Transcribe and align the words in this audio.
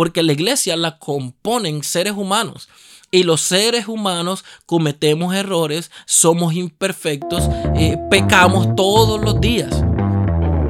porque 0.00 0.22
la 0.22 0.32
iglesia 0.32 0.78
la 0.78 0.98
componen 0.98 1.84
seres 1.84 2.14
humanos. 2.14 2.70
Y 3.10 3.24
los 3.24 3.42
seres 3.42 3.86
humanos 3.86 4.46
cometemos 4.64 5.34
errores, 5.34 5.90
somos 6.06 6.54
imperfectos, 6.54 7.50
eh, 7.76 7.98
pecamos 8.10 8.74
todos 8.76 9.20
los 9.20 9.42
días. 9.42 9.84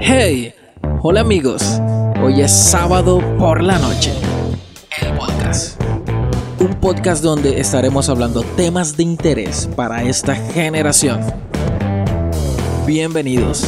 Hey, 0.01 0.53
hola 1.01 1.21
amigos, 1.21 1.63
hoy 2.21 2.41
es 2.41 2.51
sábado 2.51 3.21
por 3.39 3.63
la 3.63 3.79
noche. 3.79 4.13
El 5.01 5.17
podcast. 5.17 5.81
Un 6.59 6.75
podcast 6.81 7.23
donde 7.23 7.61
estaremos 7.61 8.09
hablando 8.09 8.43
temas 8.57 8.97
de 8.97 9.05
interés 9.05 9.69
para 9.77 10.03
esta 10.03 10.35
generación. 10.35 11.21
Bienvenidos. 12.85 13.65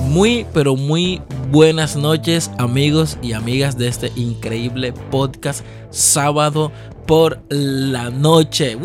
Muy, 0.00 0.46
pero 0.54 0.76
muy 0.76 1.20
buenas 1.50 1.96
noches 1.96 2.48
amigos 2.58 3.18
y 3.22 3.32
amigas 3.32 3.76
de 3.76 3.88
este 3.88 4.12
increíble 4.14 4.92
podcast 4.92 5.64
sábado 5.90 6.70
por 7.08 7.42
la 7.48 8.10
noche. 8.10 8.78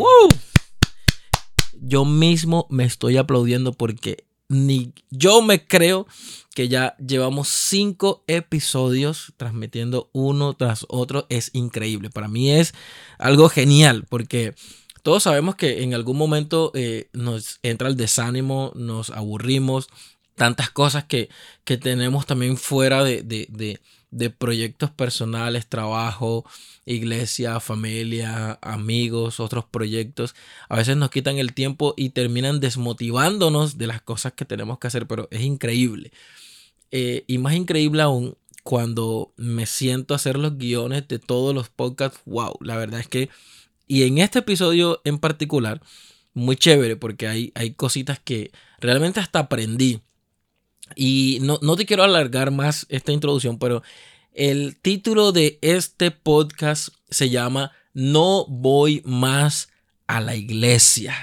Yo 1.80 2.04
mismo 2.04 2.66
me 2.68 2.84
estoy 2.84 3.18
aplaudiendo 3.18 3.72
porque 3.72 4.24
ni 4.48 4.92
yo 5.10 5.42
me 5.42 5.64
creo 5.64 6.08
que 6.56 6.68
ya 6.68 6.96
llevamos 6.96 7.48
cinco 7.48 8.24
episodios 8.26 9.32
transmitiendo 9.36 10.10
uno 10.12 10.54
tras 10.54 10.86
otro. 10.88 11.26
Es 11.28 11.50
increíble. 11.52 12.10
Para 12.10 12.26
mí 12.26 12.50
es 12.50 12.74
algo 13.18 13.48
genial 13.48 14.06
porque 14.08 14.54
todos 15.04 15.22
sabemos 15.22 15.54
que 15.54 15.84
en 15.84 15.94
algún 15.94 16.16
momento 16.16 16.72
eh, 16.74 17.10
nos 17.12 17.60
entra 17.62 17.86
el 17.86 17.96
desánimo, 17.96 18.72
nos 18.74 19.10
aburrimos, 19.10 19.86
tantas 20.36 20.70
cosas 20.70 21.04
que, 21.04 21.28
tenemos 21.64 22.26
también 22.26 22.56
fuera 22.56 23.02
de, 23.02 23.22
de, 23.22 24.30
proyectos 24.30 24.90
personales, 24.90 25.66
trabajo, 25.66 26.44
iglesia, 26.84 27.58
familia, 27.58 28.58
amigos, 28.62 29.40
otros 29.40 29.64
proyectos. 29.64 30.34
A 30.68 30.76
veces 30.76 30.96
nos 30.96 31.10
quitan 31.10 31.38
el 31.38 31.54
tiempo 31.54 31.94
y 31.96 32.10
terminan 32.10 32.60
desmotivándonos 32.60 33.78
de 33.78 33.86
las 33.88 34.02
cosas 34.02 34.34
que 34.34 34.44
tenemos 34.44 34.78
que 34.78 34.86
hacer, 34.86 35.06
pero 35.06 35.26
es 35.30 35.40
increíble. 35.40 36.12
Eh, 36.92 37.24
y 37.26 37.38
más 37.38 37.54
increíble 37.54 38.02
aún 38.02 38.36
cuando 38.62 39.32
me 39.36 39.66
siento 39.66 40.14
a 40.14 40.16
hacer 40.16 40.38
los 40.38 40.58
guiones 40.58 41.08
de 41.08 41.18
todos 41.18 41.54
los 41.54 41.68
podcasts. 41.70 42.20
Wow, 42.26 42.58
la 42.60 42.76
verdad 42.76 43.00
es 43.00 43.08
que... 43.08 43.30
Y 43.88 44.02
en 44.02 44.18
este 44.18 44.40
episodio 44.40 45.00
en 45.04 45.18
particular, 45.18 45.80
muy 46.34 46.56
chévere 46.56 46.96
porque 46.96 47.28
hay, 47.28 47.52
hay 47.54 47.74
cositas 47.74 48.18
que 48.18 48.50
realmente 48.80 49.20
hasta 49.20 49.38
aprendí 49.38 50.02
y 50.94 51.38
no, 51.40 51.58
te 51.76 51.86
quiero 51.86 52.04
alargar 52.04 52.50
más 52.50 52.86
esta 52.88 53.12
introducción, 53.12 53.58
pero 53.58 53.82
el 54.32 54.76
título 54.80 55.32
de 55.32 55.58
este 55.62 56.10
podcast 56.10 56.88
se 57.10 57.30
llama 57.30 57.72
No 57.94 58.46
voy 58.46 59.02
más 59.04 59.70
a 60.06 60.20
la 60.20 60.36
iglesia. 60.36 61.14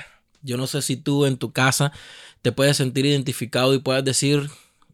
Yo 0.42 0.58
no 0.58 0.68
sé 0.68 0.82
si 0.82 0.98
tú 0.98 1.26
en 1.26 1.38
tu 1.38 1.52
casa 1.54 1.94
te 2.42 2.52
puedes 2.52 2.78
sentir 2.78 3.06
identificado 3.06 3.74
y 3.74 3.80
puedes 3.80 4.04
decir, 4.04 4.50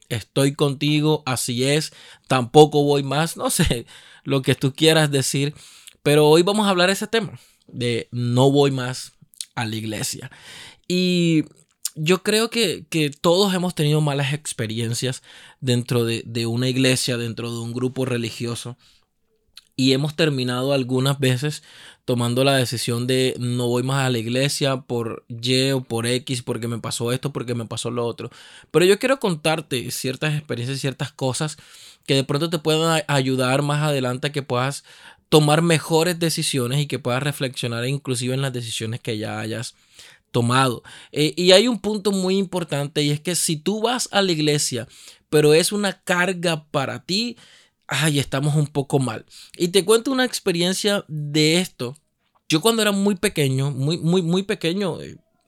estoy 0.09 0.53
contigo, 0.53 1.23
así 1.25 1.63
es, 1.63 1.91
tampoco 2.27 2.83
voy 2.83 3.03
más, 3.03 3.37
no 3.37 3.49
sé 3.49 3.87
lo 4.23 4.41
que 4.41 4.55
tú 4.55 4.73
quieras 4.73 5.09
decir, 5.09 5.55
pero 6.03 6.27
hoy 6.27 6.43
vamos 6.43 6.67
a 6.67 6.69
hablar 6.69 6.89
ese 6.89 7.07
tema, 7.07 7.39
de 7.67 8.07
no 8.11 8.51
voy 8.51 8.71
más 8.71 9.13
a 9.55 9.65
la 9.65 9.75
iglesia. 9.75 10.29
Y 10.87 11.45
yo 11.95 12.23
creo 12.23 12.49
que, 12.49 12.85
todos 13.21 13.53
hemos 13.53 13.75
tenido 13.75 14.01
malas 14.01 14.33
experiencias 14.33 15.23
dentro 15.59 16.05
de, 16.05 16.45
una 16.45 16.69
iglesia, 16.69 17.17
dentro 17.17 17.51
de 17.51 17.59
un 17.59 17.73
grupo 17.73 18.05
religioso. 18.05 18.77
Y 19.75 19.93
hemos 19.93 20.17
terminado 20.17 20.73
algunas 20.73 21.19
veces 21.19 21.63
tomando 22.03 22.43
la 22.43 22.55
decisión 22.55 23.07
de 23.07 23.35
no 23.39 23.67
voy 23.67 23.83
más 23.83 24.05
a 24.05 24.09
la 24.09 24.17
iglesia 24.17 24.81
por 24.81 25.25
Y 25.29 25.71
o 25.71 25.81
por 25.81 26.05
X, 26.05 26.41
porque 26.43 26.67
me 26.67 26.79
pasó 26.79 27.13
esto, 27.13 27.31
porque 27.31 27.55
me 27.55 27.65
pasó 27.65 27.89
lo 27.89 28.05
otro. 28.05 28.29
Pero 28.71 28.83
yo 28.83 28.99
quiero 28.99 29.19
contarte 29.19 29.89
ciertas 29.91 30.35
experiencias, 30.35 30.81
ciertas 30.81 31.13
cosas 31.13 31.57
que 32.05 32.15
de 32.15 32.25
pronto 32.25 32.49
te 32.49 32.59
puedan 32.59 33.03
ayudar 33.07 33.61
más 33.61 33.81
adelante 33.81 34.27
a 34.27 34.31
que 34.31 34.41
puedas 34.43 34.83
tomar 35.29 35.61
mejores 35.61 36.19
decisiones 36.19 36.79
y 36.81 36.87
que 36.87 36.99
puedas 36.99 37.23
reflexionar 37.23 37.87
inclusive 37.87 38.33
en 38.33 38.41
las 38.41 38.51
decisiones 38.51 38.99
que 38.99 39.17
ya 39.17 39.39
hayas 39.39 39.75
tomado. 40.31 40.83
Eh, 41.11 41.33
y 41.35 41.51
hay 41.51 41.67
un 41.67 41.79
punto 41.79 42.11
muy 42.11 42.37
importante 42.37 43.01
y 43.01 43.11
es 43.11 43.19
que 43.19 43.35
si 43.35 43.57
tú 43.57 43.81
vas 43.81 44.09
a 44.11 44.21
la 44.21 44.31
iglesia, 44.31 44.87
pero 45.29 45.53
es 45.53 45.71
una 45.71 46.01
carga 46.01 46.65
para 46.71 47.03
ti, 47.03 47.37
ay, 47.87 48.19
estamos 48.19 48.55
un 48.55 48.67
poco 48.67 48.99
mal. 48.99 49.25
Y 49.57 49.69
te 49.69 49.85
cuento 49.85 50.11
una 50.11 50.25
experiencia 50.25 51.05
de 51.07 51.59
esto. 51.59 51.95
Yo 52.47 52.61
cuando 52.61 52.81
era 52.81 52.91
muy 52.91 53.15
pequeño, 53.15 53.71
muy, 53.71 53.97
muy, 53.97 54.21
muy 54.21 54.43
pequeño, 54.43 54.97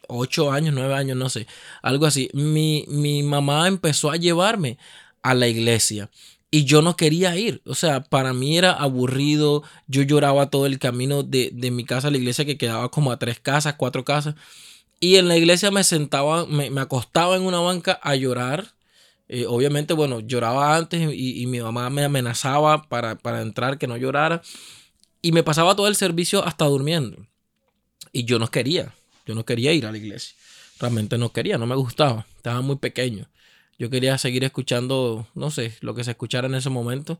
8 0.07 0.43
eh, 0.53 0.55
años, 0.55 0.73
9 0.75 0.93
años, 0.93 1.17
no 1.17 1.29
sé, 1.29 1.47
algo 1.81 2.05
así, 2.05 2.29
mi, 2.33 2.85
mi 2.87 3.23
mamá 3.23 3.67
empezó 3.67 4.11
a 4.11 4.17
llevarme 4.17 4.77
a 5.23 5.33
la 5.33 5.47
iglesia 5.47 6.09
y 6.51 6.65
yo 6.65 6.81
no 6.81 6.97
quería 6.97 7.35
ir. 7.37 7.61
O 7.65 7.75
sea, 7.75 8.03
para 8.03 8.33
mí 8.33 8.57
era 8.57 8.73
aburrido. 8.73 9.63
Yo 9.87 10.03
lloraba 10.03 10.49
todo 10.49 10.65
el 10.65 10.79
camino 10.79 11.23
de, 11.23 11.49
de, 11.53 11.71
mi 11.71 11.85
casa 11.85 12.09
a 12.09 12.11
la 12.11 12.17
iglesia, 12.17 12.45
que 12.45 12.57
quedaba 12.57 12.91
como 12.91 13.11
a 13.11 13.17
tres 13.17 13.39
casas, 13.39 13.75
cuatro 13.75 14.03
casas. 14.03 14.35
Y 15.03 15.15
en 15.15 15.27
la 15.27 15.35
iglesia 15.35 15.71
me 15.71 15.83
sentaba, 15.83 16.45
me, 16.45 16.69
acostaba 16.79 17.35
en 17.35 17.41
una 17.41 17.59
banca 17.59 17.99
a 18.03 18.15
llorar. 18.15 18.75
Eh, 19.27 19.47
obviamente, 19.47 19.95
bueno, 19.95 20.19
lloraba 20.19 20.75
antes 20.77 21.09
y, 21.11 21.47
mi 21.47 21.59
mamá 21.59 21.89
me 21.89 22.03
amenazaba 22.03 22.83
para, 22.83 23.15
para, 23.15 23.41
entrar, 23.41 23.79
que 23.79 23.87
no 23.87 23.97
llorara. 23.97 24.43
Y 25.23 25.31
me 25.31 25.41
pasaba 25.41 25.75
todo 25.75 25.87
el 25.87 25.95
servicio 25.95 26.45
hasta 26.45 26.65
durmiendo. 26.65 27.25
Y 28.13 28.25
yo 28.25 28.37
no 28.37 28.47
quería, 28.49 28.93
yo 29.25 29.33
no 29.33 29.43
quería 29.43 29.73
ir 29.73 29.87
a 29.87 29.91
la 29.91 29.97
iglesia. 29.97 30.35
Realmente 30.79 31.17
no 31.17 31.33
quería, 31.33 31.57
no 31.57 31.65
me 31.65 31.75
gustaba. 31.75 32.27
Estaba 32.37 32.61
muy 32.61 32.75
pequeño. 32.75 33.27
Yo 33.79 33.89
quería 33.89 34.19
seguir 34.19 34.43
escuchando, 34.43 35.27
no 35.33 35.49
sé, 35.49 35.75
lo 35.81 35.95
que 35.95 36.03
se 36.03 36.11
escuchara 36.11 36.45
en 36.47 36.53
ese 36.53 36.69
momento. 36.69 37.19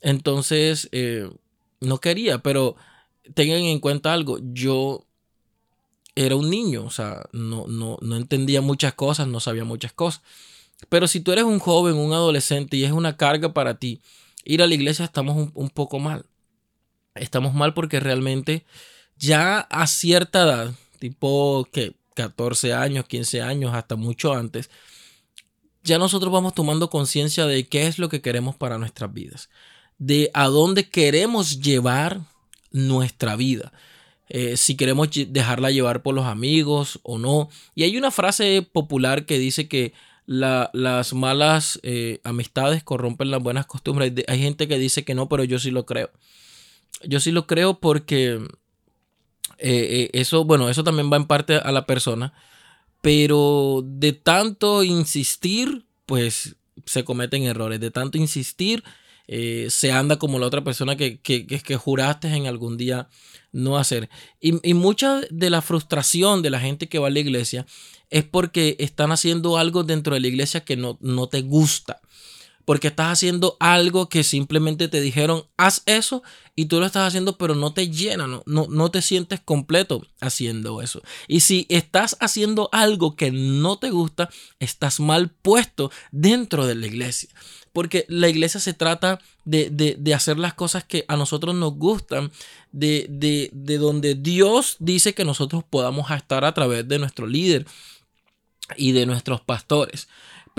Entonces, 0.00 0.88
eh, 0.92 1.28
no 1.80 1.98
quería, 1.98 2.38
pero 2.38 2.76
tengan 3.34 3.62
en 3.62 3.80
cuenta 3.80 4.12
algo. 4.12 4.38
Yo 4.52 5.06
era 6.26 6.36
un 6.36 6.50
niño, 6.50 6.84
o 6.84 6.90
sea, 6.90 7.22
no, 7.32 7.66
no, 7.66 7.98
no 8.00 8.16
entendía 8.16 8.60
muchas 8.60 8.94
cosas, 8.94 9.26
no 9.26 9.40
sabía 9.40 9.64
muchas 9.64 9.92
cosas. 9.92 10.22
Pero 10.88 11.06
si 11.06 11.20
tú 11.20 11.32
eres 11.32 11.44
un 11.44 11.58
joven, 11.58 11.96
un 11.96 12.12
adolescente 12.12 12.76
y 12.76 12.84
es 12.84 12.92
una 12.92 13.16
carga 13.16 13.52
para 13.52 13.78
ti 13.78 14.00
ir 14.44 14.62
a 14.62 14.66
la 14.66 14.74
iglesia, 14.74 15.04
estamos 15.04 15.50
un, 15.54 15.70
poco 15.70 15.98
mal. 15.98 16.26
Estamos 17.14 17.54
mal 17.54 17.74
porque 17.74 18.00
realmente 18.00 18.64
ya 19.16 19.60
a 19.60 19.86
cierta 19.86 20.42
edad, 20.42 20.74
tipo 20.98 21.68
que 21.72 21.94
14 22.14 22.72
años, 22.72 23.06
15 23.06 23.42
años, 23.42 23.74
hasta 23.74 23.96
mucho 23.96 24.32
antes, 24.32 24.70
ya 25.82 25.98
nosotros 25.98 26.32
vamos 26.32 26.54
tomando 26.54 26.90
conciencia 26.90 27.46
de 27.46 27.66
qué 27.66 27.86
es 27.86 27.98
lo 27.98 28.08
que 28.08 28.20
queremos 28.20 28.56
para 28.56 28.78
nuestras 28.78 29.12
vidas, 29.12 29.48
de 29.98 30.30
a 30.34 30.46
dónde 30.46 30.88
queremos 30.88 31.60
llevar 31.60 32.20
nuestra 32.70 33.36
vida. 33.36 33.72
Eh, 34.32 34.56
si 34.56 34.76
queremos 34.76 35.08
dejarla 35.10 35.72
llevar 35.72 36.02
por 36.02 36.14
los 36.14 36.24
amigos 36.24 37.00
o 37.02 37.18
no. 37.18 37.50
Y 37.74 37.82
hay 37.82 37.96
una 37.96 38.12
frase 38.12 38.62
popular 38.62 39.26
que 39.26 39.40
dice 39.40 39.66
que 39.68 39.92
las 40.24 41.12
malas 41.12 41.80
eh, 41.82 42.20
amistades 42.22 42.84
corrompen 42.84 43.32
las 43.32 43.42
buenas 43.42 43.66
costumbres. 43.66 44.12
Hay 44.28 44.38
gente 44.38 44.68
que 44.68 44.78
dice 44.78 45.04
que 45.04 45.16
no, 45.16 45.28
pero 45.28 45.42
yo 45.42 45.58
sí 45.58 45.72
lo 45.72 45.84
creo. 45.84 46.10
Yo 47.02 47.18
sí 47.18 47.32
lo 47.32 47.48
creo 47.48 47.80
porque 47.80 48.40
eh, 49.58 50.10
eso, 50.12 50.44
bueno, 50.44 50.70
eso 50.70 50.84
también 50.84 51.10
va 51.12 51.16
en 51.16 51.26
parte 51.26 51.56
a 51.56 51.72
la 51.72 51.84
persona. 51.84 52.32
Pero 53.00 53.82
de 53.84 54.12
tanto 54.12 54.84
insistir, 54.84 55.86
pues 56.06 56.54
se 56.86 57.02
cometen 57.02 57.42
errores. 57.42 57.80
De 57.80 57.90
tanto 57.90 58.16
insistir, 58.16 58.84
se 59.26 59.90
anda 59.92 60.20
como 60.20 60.38
la 60.38 60.46
otra 60.46 60.62
persona 60.62 60.96
que, 60.96 61.18
que, 61.18 61.46
que 61.46 61.76
juraste 61.76 62.28
en 62.28 62.46
algún 62.46 62.76
día 62.76 63.08
no 63.52 63.76
hacer. 63.78 64.08
Y, 64.40 64.74
mucha 64.74 65.20
de 65.30 65.50
la 65.50 65.62
frustración 65.62 66.42
de 66.42 66.50
la 66.50 66.60
gente 66.60 66.88
que 66.88 66.98
va 66.98 67.08
a 67.08 67.10
la 67.10 67.20
iglesia 67.20 67.66
es 68.10 68.24
porque 68.24 68.76
están 68.78 69.12
haciendo 69.12 69.56
algo 69.56 69.84
dentro 69.84 70.14
de 70.14 70.20
la 70.20 70.28
iglesia 70.28 70.64
que 70.64 70.76
no, 70.76 70.98
no 71.00 71.28
te 71.28 71.42
gusta. 71.42 72.00
Porque 72.70 72.86
estás 72.86 73.10
haciendo 73.10 73.56
algo 73.58 74.08
que 74.08 74.22
simplemente 74.22 74.86
te 74.86 75.00
dijeron, 75.00 75.44
haz 75.56 75.82
eso 75.86 76.22
y 76.54 76.66
tú 76.66 76.78
lo 76.78 76.86
estás 76.86 77.08
haciendo, 77.08 77.36
pero 77.36 77.56
no 77.56 77.74
te 77.74 77.90
llena, 77.90 78.28
no, 78.28 78.44
no, 78.46 78.68
no 78.70 78.92
te 78.92 79.02
sientes 79.02 79.40
completo 79.40 80.06
haciendo 80.20 80.80
eso. 80.80 81.02
Y 81.26 81.40
si 81.40 81.66
estás 81.68 82.16
haciendo 82.20 82.68
algo 82.70 83.16
que 83.16 83.32
no 83.32 83.80
te 83.80 83.90
gusta, 83.90 84.30
estás 84.60 85.00
mal 85.00 85.30
puesto 85.30 85.90
dentro 86.12 86.64
de 86.64 86.76
la 86.76 86.86
iglesia 86.86 87.30
porque 87.72 88.04
la 88.08 88.28
iglesia 88.28 88.60
se 88.60 88.74
trata 88.74 89.18
de, 89.44 90.12
hacer 90.14 90.38
las 90.38 90.54
cosas 90.54 90.84
que 90.84 91.04
a 91.08 91.16
nosotros 91.16 91.56
nos 91.56 91.74
gustan, 91.74 92.30
de, 92.70 93.06
de, 93.10 93.78
donde 93.78 94.14
Dios 94.14 94.76
dice 94.78 95.12
que 95.12 95.24
nosotros 95.24 95.64
podamos 95.68 96.10
estar 96.12 96.44
a 96.44 96.54
través 96.54 96.86
de 96.86 97.00
nuestro 97.00 97.26
líder 97.26 97.66
y 98.76 98.92
de 98.92 99.06
nuestros 99.06 99.40
pastores. 99.40 100.08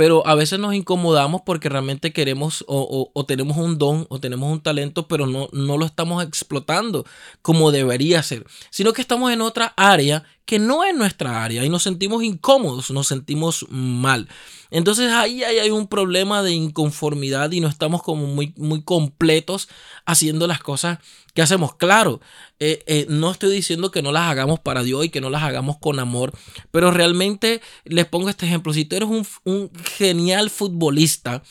Pero 0.01 0.25
a 0.25 0.33
veces 0.33 0.57
nos 0.57 0.73
incomodamos 0.73 1.43
porque 1.45 1.69
realmente 1.69 2.11
queremos 2.11 2.65
o, 2.67 3.25
tenemos 3.27 3.57
un 3.57 3.77
don 3.77 4.07
o 4.09 4.19
tenemos 4.19 4.51
un 4.51 4.59
talento, 4.59 5.07
pero 5.07 5.27
no, 5.27 5.47
no 5.51 5.77
lo 5.77 5.85
estamos 5.85 6.23
explotando 6.23 7.05
como 7.43 7.71
debería 7.71 8.23
ser, 8.23 8.47
sino 8.71 8.93
que 8.93 9.01
estamos 9.03 9.31
en 9.31 9.41
otra 9.41 9.75
área 9.77 10.23
que 10.51 10.59
no 10.59 10.83
es 10.83 10.93
nuestra 10.93 11.45
área 11.45 11.63
y 11.63 11.69
nos 11.69 11.83
sentimos 11.83 12.23
incómodos, 12.23 12.91
nos 12.91 13.07
sentimos 13.07 13.65
mal. 13.69 14.27
Entonces 14.69 15.09
ahí, 15.09 15.45
hay 15.45 15.69
un 15.69 15.87
problema 15.87 16.43
de 16.43 16.51
inconformidad 16.51 17.49
y 17.53 17.61
no 17.61 17.69
estamos 17.69 18.03
como 18.03 18.27
muy, 18.27 18.53
muy 18.57 18.83
completos 18.83 19.69
haciendo 20.05 20.47
las 20.47 20.59
cosas 20.59 20.99
que 21.33 21.41
hacemos. 21.41 21.75
Claro, 21.75 22.19
eh, 22.59 22.83
eh, 22.85 23.05
no 23.07 23.31
estoy 23.31 23.53
diciendo 23.53 23.91
que 23.91 24.01
no 24.01 24.11
las 24.11 24.29
hagamos 24.29 24.59
para 24.59 24.83
Dios 24.83 25.05
y 25.05 25.09
que 25.09 25.21
no 25.21 25.29
las 25.29 25.43
hagamos 25.43 25.77
con 25.77 25.99
amor, 25.99 26.33
pero 26.69 26.91
realmente 26.91 27.61
les 27.85 28.05
pongo 28.05 28.27
este 28.27 28.45
ejemplo. 28.45 28.73
Si 28.73 28.83
tú 28.83 28.97
eres 28.97 29.07
un, 29.45 29.71
genial 29.97 30.49
futbolista, 30.49 31.43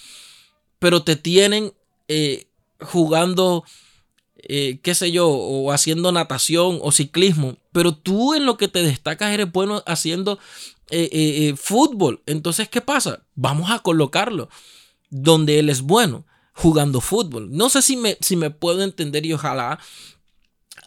pero 0.78 1.04
te 1.04 1.16
tienen 1.16 1.72
eh, 2.08 2.48
jugando 2.82 3.64
qué 4.46 4.94
sé 4.94 5.12
yo, 5.12 5.28
o 5.28 5.72
haciendo 5.72 6.12
natación 6.12 6.78
o 6.82 6.92
ciclismo, 6.92 7.56
pero 7.72 7.94
tú 7.94 8.34
en 8.34 8.46
lo 8.46 8.56
que 8.56 8.68
te 8.68 8.82
destacas 8.82 9.32
eres 9.32 9.50
bueno 9.50 9.82
haciendo 9.86 10.38
eh, 10.90 11.08
eh, 11.12 11.48
eh, 11.48 11.56
fútbol. 11.56 12.20
Entonces, 12.26 12.68
¿qué 12.68 12.80
pasa? 12.80 13.22
Vamos 13.36 13.70
a 13.70 13.78
colocarlo 13.78 14.48
donde 15.08 15.60
él 15.60 15.70
es 15.70 15.82
bueno, 15.82 16.26
jugando 16.52 17.00
fútbol. 17.00 17.48
No 17.50 17.68
sé 17.68 17.80
si 17.80 17.96
me, 17.96 18.18
si 18.20 18.34
me 18.34 18.50
puedo 18.50 18.82
entender 18.82 19.24
y 19.24 19.32
ojalá 19.32 19.78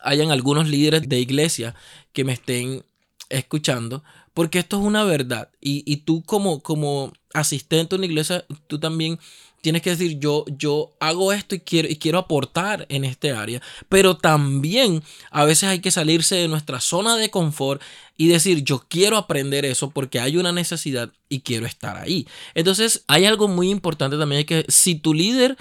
hayan 0.02 0.32
algunos 0.32 0.68
líderes 0.68 1.08
de 1.08 1.20
iglesia 1.20 1.74
que 2.12 2.26
me 2.26 2.34
estén 2.34 2.84
escuchando, 3.30 4.04
porque 4.34 4.60
esto 4.60 4.80
es 4.80 4.86
una 4.86 5.04
verdad. 5.04 5.50
Y, 5.62 5.84
y 5.86 5.98
tú 5.98 6.24
como, 6.24 6.62
como 6.62 7.14
asistente 7.34 7.96
a 7.96 7.98
una 7.98 8.06
iglesia, 8.06 8.46
tú 8.68 8.80
también 8.80 9.20
tienes 9.64 9.82
que 9.82 9.92
decir, 9.92 10.20
yo, 10.20 10.44
yo 10.58 10.92
hago 11.00 11.32
esto 11.32 11.56
y 11.56 11.62
quiero, 11.62 11.88
y 11.88 11.96
quiero 11.96 12.20
aportar 12.20 12.86
en 12.90 13.06
este 13.06 13.32
área. 13.32 13.62
Pero 13.88 14.18
también 14.18 15.02
a 15.32 15.46
veces 15.46 15.70
hay 15.70 15.80
que 15.80 15.90
salirse 15.90 16.36
de 16.36 16.50
nuestra 16.50 16.82
zona 16.82 17.16
de 17.16 17.30
confort 17.30 17.82
y 18.18 18.28
decir, 18.28 18.66
yo 18.66 18.86
quiero 18.90 19.16
aprender 19.16 19.64
eso 19.64 19.90
porque 19.90 20.20
hay 20.20 20.36
una 20.36 20.52
necesidad 20.52 21.14
y 21.30 21.40
quiero 21.40 21.66
estar 21.66 21.96
ahí. 21.96 22.28
Entonces, 22.56 23.06
hay 23.08 23.24
algo 23.24 23.48
muy 23.48 23.70
importante 23.70 24.18
también, 24.18 24.46
que 24.46 24.66
si 24.68 24.96
tu 24.96 25.14
líder 25.14 25.58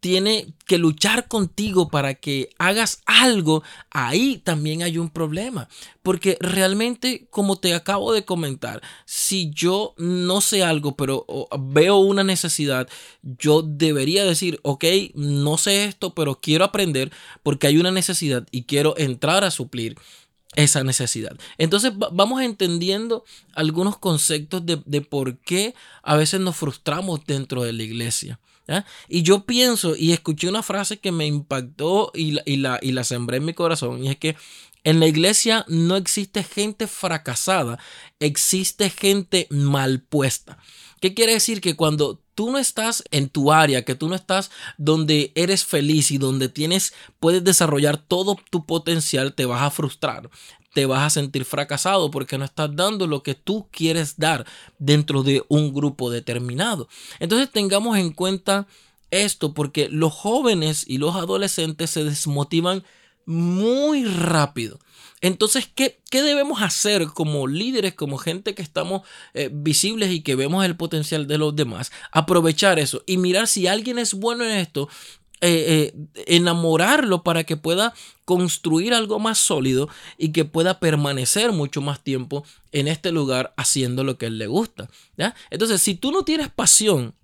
tiene 0.00 0.54
que 0.66 0.78
luchar 0.78 1.28
contigo 1.28 1.88
para 1.88 2.14
que 2.14 2.50
hagas 2.58 3.02
algo, 3.06 3.62
ahí 3.90 4.38
también 4.38 4.82
hay 4.82 4.98
un 4.98 5.10
problema. 5.10 5.68
Porque 6.02 6.36
realmente, 6.40 7.26
como 7.30 7.56
te 7.56 7.74
acabo 7.74 8.12
de 8.12 8.24
comentar, 8.24 8.82
si 9.04 9.50
yo 9.50 9.94
no 9.96 10.40
sé 10.40 10.64
algo, 10.64 10.96
pero 10.96 11.26
veo 11.58 11.96
una 11.98 12.24
necesidad, 12.24 12.88
yo 13.22 13.62
debería 13.62 14.24
decir, 14.24 14.60
ok, 14.62 14.84
no 15.14 15.58
sé 15.58 15.84
esto, 15.84 16.14
pero 16.14 16.40
quiero 16.40 16.64
aprender 16.64 17.12
porque 17.42 17.66
hay 17.66 17.78
una 17.78 17.90
necesidad 17.90 18.46
y 18.50 18.64
quiero 18.64 18.94
entrar 18.98 19.44
a 19.44 19.50
suplir 19.50 19.96
esa 20.54 20.84
necesidad. 20.84 21.36
Entonces 21.56 21.92
vamos 21.96 22.42
entendiendo 22.42 23.24
algunos 23.54 23.96
conceptos 23.98 24.64
de, 24.66 24.82
de 24.84 25.00
por 25.00 25.38
qué 25.38 25.74
a 26.02 26.16
veces 26.16 26.40
nos 26.40 26.56
frustramos 26.56 27.24
dentro 27.26 27.62
de 27.62 27.72
la 27.72 27.82
iglesia. 27.82 28.38
Y 29.08 29.22
yo 29.22 29.44
pienso 29.44 29.96
y 29.96 30.12
escuché 30.12 30.48
una 30.48 30.62
frase 30.62 30.98
que 30.98 31.12
me 31.12 31.26
impactó 31.26 32.10
y 32.14 32.32
la, 32.32 32.42
y, 32.46 32.56
la, 32.56 32.78
y 32.80 32.92
la 32.92 33.04
sembré 33.04 33.38
en 33.38 33.44
mi 33.44 33.54
corazón 33.54 34.04
y 34.04 34.10
es 34.10 34.16
que 34.16 34.36
en 34.84 34.98
la 34.98 35.06
iglesia 35.06 35.64
no 35.68 35.96
existe 35.96 36.42
gente 36.42 36.86
fracasada, 36.86 37.78
existe 38.18 38.90
gente 38.90 39.46
mal 39.50 40.02
puesta. 40.02 40.58
¿Qué 41.00 41.14
quiere 41.14 41.34
decir? 41.34 41.60
Que 41.60 41.76
cuando 41.76 42.21
tú 42.34 42.50
no 42.50 42.58
estás 42.58 43.04
en 43.10 43.28
tu 43.28 43.52
área, 43.52 43.84
que 43.84 43.94
tú 43.94 44.08
no 44.08 44.14
estás 44.14 44.50
donde 44.78 45.32
eres 45.34 45.64
feliz 45.64 46.10
y 46.10 46.18
donde 46.18 46.48
tienes, 46.48 46.94
puedes 47.20 47.44
desarrollar 47.44 47.96
todo 47.96 48.36
tu 48.50 48.66
potencial, 48.66 49.34
te 49.34 49.46
vas 49.46 49.62
a 49.62 49.70
frustrar, 49.70 50.30
te 50.72 50.86
vas 50.86 51.02
a 51.02 51.10
sentir 51.10 51.44
fracasado 51.44 52.10
porque 52.10 52.38
no 52.38 52.44
estás 52.44 52.74
dando 52.74 53.06
lo 53.06 53.22
que 53.22 53.34
tú 53.34 53.68
quieres 53.70 54.16
dar 54.16 54.46
dentro 54.78 55.22
de 55.22 55.44
un 55.48 55.72
grupo 55.72 56.10
determinado. 56.10 56.88
Entonces 57.20 57.50
tengamos 57.50 57.98
en 57.98 58.12
cuenta 58.12 58.66
esto 59.10 59.52
porque 59.52 59.88
los 59.90 60.12
jóvenes 60.12 60.84
y 60.88 60.98
los 60.98 61.14
adolescentes 61.14 61.90
se 61.90 62.04
desmotivan 62.04 62.82
muy 63.26 64.04
rápido. 64.04 64.78
Entonces, 65.20 65.70
¿qué, 65.72 66.00
debemos 66.10 66.62
hacer 66.62 67.06
como 67.06 67.46
líderes, 67.46 67.94
como 67.94 68.18
gente 68.18 68.54
que 68.54 68.62
estamos 68.62 69.02
eh, 69.34 69.50
visibles 69.52 70.10
y 70.10 70.20
que 70.20 70.34
vemos 70.34 70.64
el 70.64 70.76
potencial 70.76 71.28
de 71.28 71.38
los 71.38 71.54
demás? 71.54 71.92
Aprovechar 72.10 72.80
eso 72.80 73.04
y 73.06 73.18
mirar 73.18 73.46
si 73.46 73.68
alguien 73.68 73.98
es 74.00 74.14
bueno 74.14 74.44
en 74.44 74.50
esto, 74.50 74.88
eh, 75.40 75.92
eh, 75.94 76.24
enamorarlo 76.26 77.22
para 77.22 77.44
que 77.44 77.56
pueda 77.56 77.94
construir 78.24 78.94
algo 78.94 79.18
más 79.20 79.38
sólido 79.38 79.88
y 80.16 80.30
que 80.30 80.44
pueda 80.44 80.80
permanecer 80.80 81.52
mucho 81.52 81.80
más 81.80 82.00
tiempo 82.00 82.44
en 82.72 82.88
este 82.88 83.12
lugar 83.12 83.54
haciendo 83.56 84.04
lo 84.04 84.18
que 84.18 84.26
él 84.26 84.38
le 84.38 84.48
gusta. 84.48 84.88
Entonces, 85.50 85.82
si 85.82 85.94
tú 85.94 86.10
no 86.10 86.24
tienes 86.24 86.48
pasión 86.48 87.14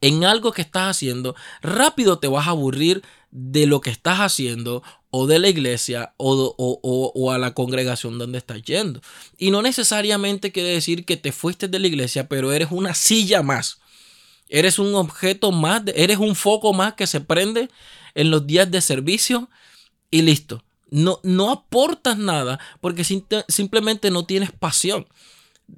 en 0.00 0.24
algo 0.24 0.52
que 0.52 0.62
estás 0.62 0.96
haciendo, 0.96 1.34
rápido 1.62 2.18
te 2.18 2.28
vas 2.28 2.46
a 2.46 2.50
aburrir 2.50 3.02
de 3.30 3.66
lo 3.66 3.80
que 3.80 3.90
estás 3.90 4.18
haciendo 4.18 4.82
o 5.10 5.26
de 5.26 5.38
la 5.38 5.48
iglesia 5.48 6.14
o, 6.16 6.54
o, 6.56 7.32
a 7.32 7.38
la 7.38 7.54
congregación 7.54 8.18
donde 8.18 8.38
estás 8.38 8.62
yendo. 8.62 9.00
Y 9.36 9.50
no 9.50 9.62
necesariamente 9.62 10.52
quiere 10.52 10.70
decir 10.70 11.04
que 11.04 11.16
te 11.16 11.32
fuiste 11.32 11.68
de 11.68 11.78
la 11.78 11.86
iglesia, 11.86 12.28
pero 12.28 12.52
eres 12.52 12.68
una 12.70 12.94
silla 12.94 13.42
más. 13.42 13.80
Eres 14.48 14.78
un 14.78 14.94
objeto 14.94 15.52
más, 15.52 15.82
eres 15.94 16.18
un 16.18 16.34
foco 16.34 16.72
más 16.72 16.94
que 16.94 17.06
se 17.06 17.20
prende 17.20 17.68
en 18.14 18.30
los 18.30 18.46
días 18.46 18.70
de 18.70 18.80
servicio 18.80 19.50
y 20.10 20.22
listo. 20.22 20.64
No, 20.90 21.20
no 21.22 21.50
aportas 21.50 22.16
nada 22.16 22.58
porque 22.80 23.04
simplemente 23.04 24.10
no 24.10 24.24
tienes 24.24 24.52
pasión 24.52 25.06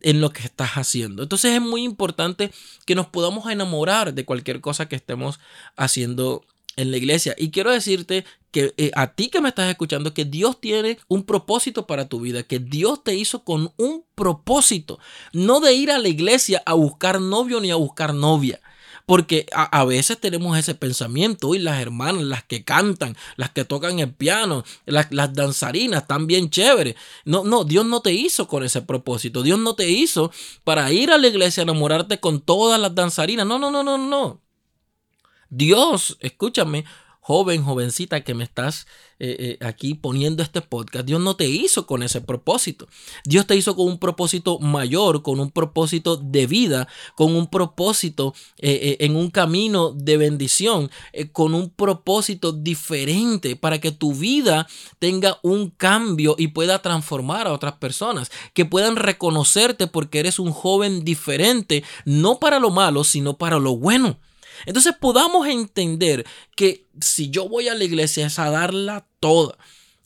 en 0.02 0.20
lo 0.20 0.31
que 0.31 0.43
estás 0.43 0.73
haciendo. 0.73 1.25
Entonces 1.25 1.52
es 1.52 1.61
muy 1.61 1.82
importante 1.82 2.52
que 2.87 2.94
nos 2.94 3.06
podamos 3.06 3.50
enamorar 3.50 4.14
de 4.14 4.25
cualquier 4.25 4.61
cosa 4.61 4.88
que 4.88 4.97
estemos 4.97 5.41
haciendo 5.76 6.47
en 6.77 6.91
la 6.91 6.97
iglesia. 6.97 7.35
Y 7.39 7.51
quiero 7.51 7.71
decirte 7.71 8.25
que 8.51 8.75
eh, 8.77 8.91
a 8.95 9.15
ti 9.15 9.29
que 9.29 9.41
me 9.41 9.49
estás 9.49 9.71
escuchando, 9.71 10.15
que 10.15 10.25
Dios 10.25 10.61
tiene 10.61 10.99
un 11.09 11.25
propósito 11.25 11.87
para 11.87 12.09
tu 12.09 12.21
vida, 12.21 12.43
que 12.43 12.59
Dios 12.59 13.05
te 13.05 13.15
hizo 13.15 13.45
con 13.45 13.73
un 13.77 14.05
propósito, 14.15 14.99
no 15.33 15.61
de 15.61 15.75
ir 15.75 15.91
a 15.91 15.99
la 15.99 16.09
iglesia 16.09 16.63
a 16.67 16.75
buscar 16.75 17.21
novio 17.21 17.61
ni 17.61 17.71
a 17.71 17.77
buscar 17.77 18.15
novia. 18.15 18.61
Porque 19.07 19.47
a, 19.53 19.85
veces 19.85 20.21
tenemos 20.21 20.57
ese 20.57 20.77
pensamiento, 20.77 21.57
y 21.57 21.59
las 21.59 21.81
hermanas, 21.81 22.23
las 22.23 22.45
que 22.45 22.63
cantan, 22.65 23.17
las 23.35 23.50
que 23.50 23.65
tocan 23.65 23.99
el 23.99 24.15
piano, 24.15 24.62
las, 24.87 25.11
las 25.11 25.35
danzarinas, 25.35 26.03
están 26.03 26.29
bien 26.29 26.49
chéveres. 26.49 26.95
No, 27.25 27.43
no, 27.43 27.65
Dios 27.65 27.85
no 27.87 28.03
te 28.03 28.12
hizo 28.12 28.47
con 28.47 28.62
ese 28.62 28.83
propósito. 28.83 29.43
Dios 29.43 29.59
no 29.59 29.75
te 29.75 29.91
hizo 29.91 30.31
para 30.62 30.93
ir 30.93 31.11
a 31.11 31.19
la 31.19 31.27
iglesia 31.27 31.62
a 31.62 31.65
enamorarte 31.65 32.21
con 32.21 32.41
todas 32.41 32.81
las 32.81 32.95
danzarinas. 32.95 33.45
No, 33.49 33.59
no, 33.59 33.73
no, 33.73 33.83
no, 33.83 33.99
no. 33.99 34.41
Dios, 35.50 36.16
escúchame, 36.21 36.85
joven, 37.21 37.62
jovencita 37.62 38.23
que 38.23 38.35
me 38.35 38.45
estás 38.45 38.87
eh, 39.19 39.59
eh, 39.61 39.66
aquí 39.66 39.95
poniendo 39.95 40.42
este 40.42 40.62
podcast, 40.62 41.04
Dios 41.04 41.21
no 41.21 41.37
te 41.37 41.47
hizo 41.47 41.87
con 41.87 42.02
ese 42.02 42.21
propósito. 42.21 42.88
Dios 43.25 43.47
te 43.47 43.54
hizo 43.54 43.76
con 43.76 43.87
un 43.87 43.99
propósito 43.99 44.59
mayor, 44.59 45.23
con 45.23 45.38
un 45.40 45.50
propósito 45.50 46.16
de 46.16 46.47
vida, 46.47 46.88
con 47.16 47.37
un 47.37 47.49
propósito 47.49 48.35
eh, 48.59 48.97
en 49.00 49.16
un 49.16 49.30
camino 49.30 49.92
de 49.92 50.16
bendición, 50.16 50.90
con 51.33 51.54
un 51.54 51.71
propósito 51.71 52.52
diferente 52.52 53.54
para 53.54 53.80
que 53.80 53.92
tu 53.92 54.14
vida 54.14 54.66
tenga 54.99 55.38
un 55.42 55.71
cambio 55.71 56.37
y 56.38 56.49
pueda 56.49 56.80
transformar 56.80 57.47
a 57.47 57.52
otras 57.52 57.75
personas, 57.75 58.30
que 58.54 58.64
puedan 58.64 58.97
reconocerte 58.97 59.87
porque 59.87 60.21
eres 60.21 60.38
un 60.38 60.52
joven 60.52 61.04
diferente, 61.04 61.85
no 62.04 62.38
para 62.38 62.59
lo 62.59 62.71
malo, 62.71 63.04
sino 63.04 63.37
para 63.37 63.59
lo 63.59 63.76
bueno. 63.76 64.19
Entonces 64.67 64.95
podamos 64.99 65.47
entender 65.47 66.26
que 66.57 66.87
si 67.00 67.31
yo 67.31 67.49
voy 67.49 67.69
a 67.69 67.75
la 67.75 67.85
iglesia 67.85 68.26
es 68.26 68.38
a 68.38 68.50
darla 68.50 69.07
toda. 69.21 69.57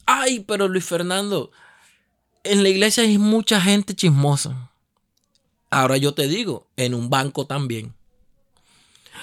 Ay, 0.06 0.40
pero 0.40 0.68
Luis 0.68 0.84
Fernando, 0.84 1.50
en 2.42 2.62
la 2.62 2.68
iglesia 2.68 3.04
hay 3.04 3.18
mucha 3.18 3.60
gente 3.60 3.94
chismosa. 3.94 4.70
Ahora 5.70 5.96
yo 5.96 6.14
te 6.14 6.28
digo, 6.28 6.68
en 6.76 6.94
un 6.94 7.10
banco 7.10 7.46
también. 7.46 7.94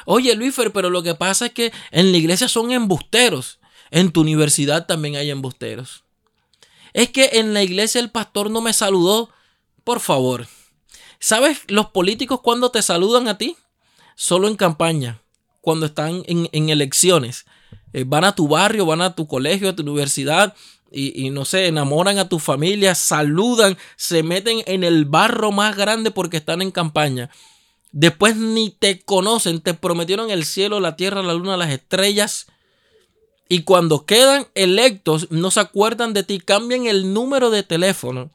Oye, 0.05 0.35
Luis, 0.35 0.55
pero 0.73 0.89
lo 0.89 1.03
que 1.03 1.15
pasa 1.15 1.47
es 1.47 1.53
que 1.53 1.71
en 1.91 2.11
la 2.11 2.17
iglesia 2.17 2.47
son 2.47 2.71
embusteros. 2.71 3.59
En 3.91 4.11
tu 4.11 4.21
universidad 4.21 4.85
también 4.85 5.15
hay 5.15 5.29
embusteros. 5.29 6.03
Es 6.93 7.09
que 7.09 7.29
en 7.33 7.53
la 7.53 7.63
iglesia 7.63 8.01
el 8.01 8.11
pastor 8.11 8.49
no 8.49 8.61
me 8.61 8.73
saludó. 8.73 9.29
Por 9.83 9.99
favor. 9.99 10.47
¿Sabes 11.19 11.59
los 11.67 11.87
políticos 11.87 12.41
cuando 12.41 12.71
te 12.71 12.81
saludan 12.81 13.27
a 13.27 13.37
ti? 13.37 13.55
Solo 14.15 14.47
en 14.47 14.55
campaña 14.55 15.21
cuando 15.61 15.85
están 15.85 16.23
en, 16.25 16.69
elecciones. 16.69 17.45
Eh, 17.93 18.03
van 18.05 18.23
a 18.23 18.35
tu 18.35 18.47
barrio, 18.47 18.85
van 18.85 19.01
a 19.01 19.15
tu 19.15 19.27
colegio, 19.27 19.69
a 19.69 19.75
tu 19.75 19.83
universidad 19.83 20.55
y, 20.93 21.29
no 21.29 21.45
sé, 21.45 21.67
enamoran 21.67 22.17
a 22.17 22.27
tu 22.27 22.37
familia, 22.37 22.95
saludan, 22.95 23.77
se 23.95 24.23
meten 24.23 24.61
en 24.65 24.83
el 24.83 25.05
barro 25.05 25.53
más 25.53 25.77
grande 25.77 26.11
porque 26.11 26.37
están 26.37 26.61
en 26.61 26.71
campaña. 26.71 27.29
Después 27.93 28.35
ni 28.35 28.71
te 28.71 28.99
conocen, 28.99 29.61
te 29.61 29.73
prometieron 29.73 30.29
el 30.31 30.43
cielo, 30.43 30.81
la 30.81 30.97
tierra, 30.97 31.23
la 31.23 31.33
luna, 31.33 31.55
las 31.55 31.69
estrellas. 31.69 32.47
Y 33.47 33.63
cuando 33.63 34.05
quedan 34.05 34.47
electos, 34.53 35.31
no 35.31 35.49
se 35.49 35.61
acuerdan 35.61 36.13
de 36.13 36.23
ti, 36.23 36.39
cambian 36.39 36.85
el 36.87 37.13
número 37.13 37.51
de 37.51 37.63
teléfono 37.63 38.29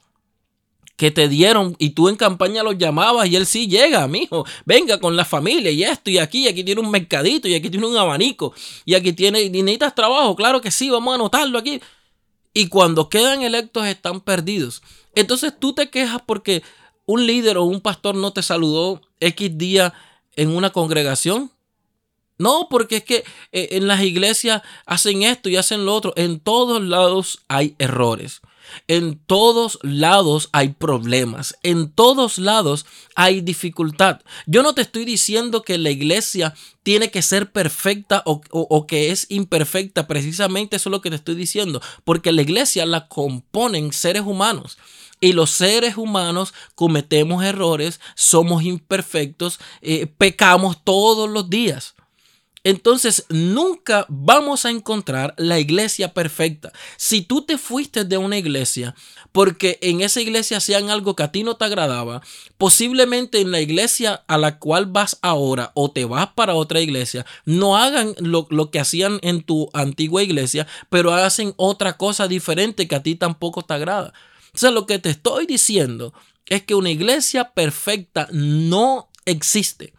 que 0.96 1.10
te 1.10 1.28
dieron 1.28 1.76
y 1.78 1.90
tú 1.90 2.08
en 2.08 2.16
campaña 2.16 2.62
los 2.62 2.78
llamabas 2.78 3.28
y 3.28 3.36
él 3.36 3.46
sí 3.46 3.68
llega, 3.68 4.08
mijo, 4.08 4.46
venga 4.64 4.98
con 4.98 5.14
la 5.14 5.24
familia 5.24 5.70
y 5.70 5.84
esto 5.84 6.10
y 6.10 6.18
aquí, 6.18 6.44
y 6.44 6.48
aquí 6.48 6.64
tiene 6.64 6.80
un 6.80 6.90
mercadito 6.90 7.48
y 7.48 7.54
aquí 7.54 7.68
tiene 7.70 7.86
un 7.86 7.96
abanico 7.96 8.54
y 8.84 8.94
aquí 8.94 9.12
tiene, 9.12 9.42
y 9.42 9.50
necesitas 9.50 9.94
trabajo, 9.94 10.34
claro 10.34 10.60
que 10.60 10.70
sí, 10.70 10.90
vamos 10.90 11.12
a 11.12 11.14
anotarlo 11.16 11.58
aquí. 11.58 11.80
Y 12.54 12.68
cuando 12.68 13.10
quedan 13.10 13.42
electos 13.42 13.86
están 13.86 14.22
perdidos. 14.22 14.82
Entonces 15.14 15.52
tú 15.58 15.74
te 15.74 15.90
quejas 15.90 16.22
porque 16.24 16.62
un 17.04 17.26
líder 17.26 17.58
o 17.58 17.64
un 17.64 17.82
pastor 17.82 18.14
no 18.14 18.32
te 18.32 18.42
saludó 18.42 19.02
X 19.20 19.58
día 19.58 19.92
en 20.36 20.56
una 20.56 20.70
congregación. 20.70 21.50
No, 22.38 22.68
porque 22.70 22.96
es 22.96 23.04
que 23.04 23.24
eh, 23.52 23.68
en 23.72 23.86
las 23.86 24.02
iglesias 24.02 24.62
hacen 24.84 25.22
esto 25.22 25.48
y 25.48 25.56
hacen 25.56 25.84
lo 25.84 25.94
otro. 25.94 26.12
En 26.16 26.40
todos 26.40 26.82
lados 26.82 27.40
hay 27.48 27.74
errores. 27.78 28.40
En 28.88 29.18
todos 29.18 29.78
lados 29.82 30.48
hay 30.52 30.70
problemas. 30.70 31.56
En 31.62 31.90
todos 31.90 32.38
lados 32.38 32.86
hay 33.14 33.40
dificultad. 33.40 34.20
Yo 34.46 34.62
no 34.62 34.74
te 34.74 34.82
estoy 34.82 35.04
diciendo 35.04 35.62
que 35.62 35.78
la 35.78 35.90
iglesia 35.90 36.54
tiene 36.82 37.10
que 37.10 37.22
ser 37.22 37.50
perfecta 37.50 38.22
o, 38.24 38.86
que 38.86 39.10
es 39.10 39.26
imperfecta. 39.28 40.06
Precisamente 40.06 40.76
eso 40.76 40.88
es 40.88 40.92
lo 40.92 41.00
que 41.00 41.10
te 41.10 41.16
estoy 41.16 41.34
diciendo. 41.34 41.80
Porque 42.04 42.32
la 42.32 42.42
iglesia 42.42 42.86
la 42.86 43.08
componen 43.08 43.92
seres 43.92 44.22
humanos. 44.22 44.78
Y 45.20 45.32
los 45.32 45.50
seres 45.50 45.96
humanos 45.96 46.52
cometemos 46.74 47.42
errores, 47.42 48.00
somos 48.14 48.64
imperfectos, 48.64 49.58
eh, 49.80 50.06
pecamos 50.06 50.84
todos 50.84 51.28
los 51.30 51.48
días. 51.48 51.94
Entonces 52.66 53.26
nunca 53.28 54.06
vamos 54.08 54.64
a 54.64 54.70
encontrar 54.70 55.34
la 55.36 55.60
iglesia 55.60 56.12
perfecta. 56.12 56.72
Si 56.96 57.22
tú 57.22 57.42
te 57.42 57.58
fuiste 57.58 58.04
de 58.04 58.18
una 58.18 58.38
iglesia 58.38 58.96
porque 59.30 59.78
en 59.82 60.00
esa 60.00 60.20
iglesia 60.20 60.56
hacían 60.56 60.90
algo 60.90 61.14
que 61.14 61.22
a 61.22 61.30
ti 61.30 61.44
no 61.44 61.54
te 61.54 61.64
agradaba, 61.64 62.22
posiblemente 62.58 63.40
en 63.40 63.52
la 63.52 63.60
iglesia 63.60 64.24
a 64.26 64.36
la 64.36 64.58
cual 64.58 64.86
vas 64.86 65.16
ahora 65.22 65.70
o 65.74 65.92
te 65.92 66.06
vas 66.06 66.30
para 66.34 66.56
otra 66.56 66.80
iglesia, 66.80 67.24
no 67.44 67.76
hagan 67.76 68.16
lo, 68.18 68.48
lo 68.50 68.72
que 68.72 68.80
hacían 68.80 69.20
en 69.22 69.44
tu 69.44 69.70
antigua 69.72 70.24
iglesia, 70.24 70.66
pero 70.90 71.14
hacen 71.14 71.54
otra 71.58 71.96
cosa 71.96 72.26
diferente 72.26 72.88
que 72.88 72.96
a 72.96 73.02
ti 73.04 73.14
tampoco 73.14 73.62
te 73.62 73.74
agrada. 73.74 74.12
Entonces 74.46 74.72
lo 74.72 74.86
que 74.86 74.98
te 74.98 75.10
estoy 75.10 75.46
diciendo 75.46 76.12
es 76.46 76.64
que 76.64 76.74
una 76.74 76.90
iglesia 76.90 77.52
perfecta 77.52 78.26
no 78.32 79.08
existe. 79.24 79.95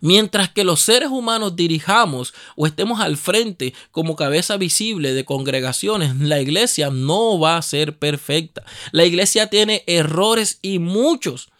Mientras 0.00 0.50
que 0.50 0.64
los 0.64 0.80
seres 0.80 1.08
humanos 1.08 1.56
dirijamos 1.56 2.34
o 2.56 2.66
estemos 2.66 3.00
al 3.00 3.16
frente 3.16 3.74
como 3.90 4.16
cabeza 4.16 4.56
visible 4.56 5.12
de 5.12 5.24
congregaciones, 5.24 6.16
la 6.16 6.40
iglesia 6.40 6.90
no 6.90 7.38
va 7.38 7.56
a 7.56 7.62
ser 7.62 7.98
perfecta. 7.98 8.62
La 8.92 9.04
iglesia 9.04 9.48
tiene 9.48 9.84
errores 9.86 10.58
y 10.62 10.78
muchos. 10.78 11.50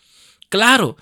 Claro, 0.49 0.97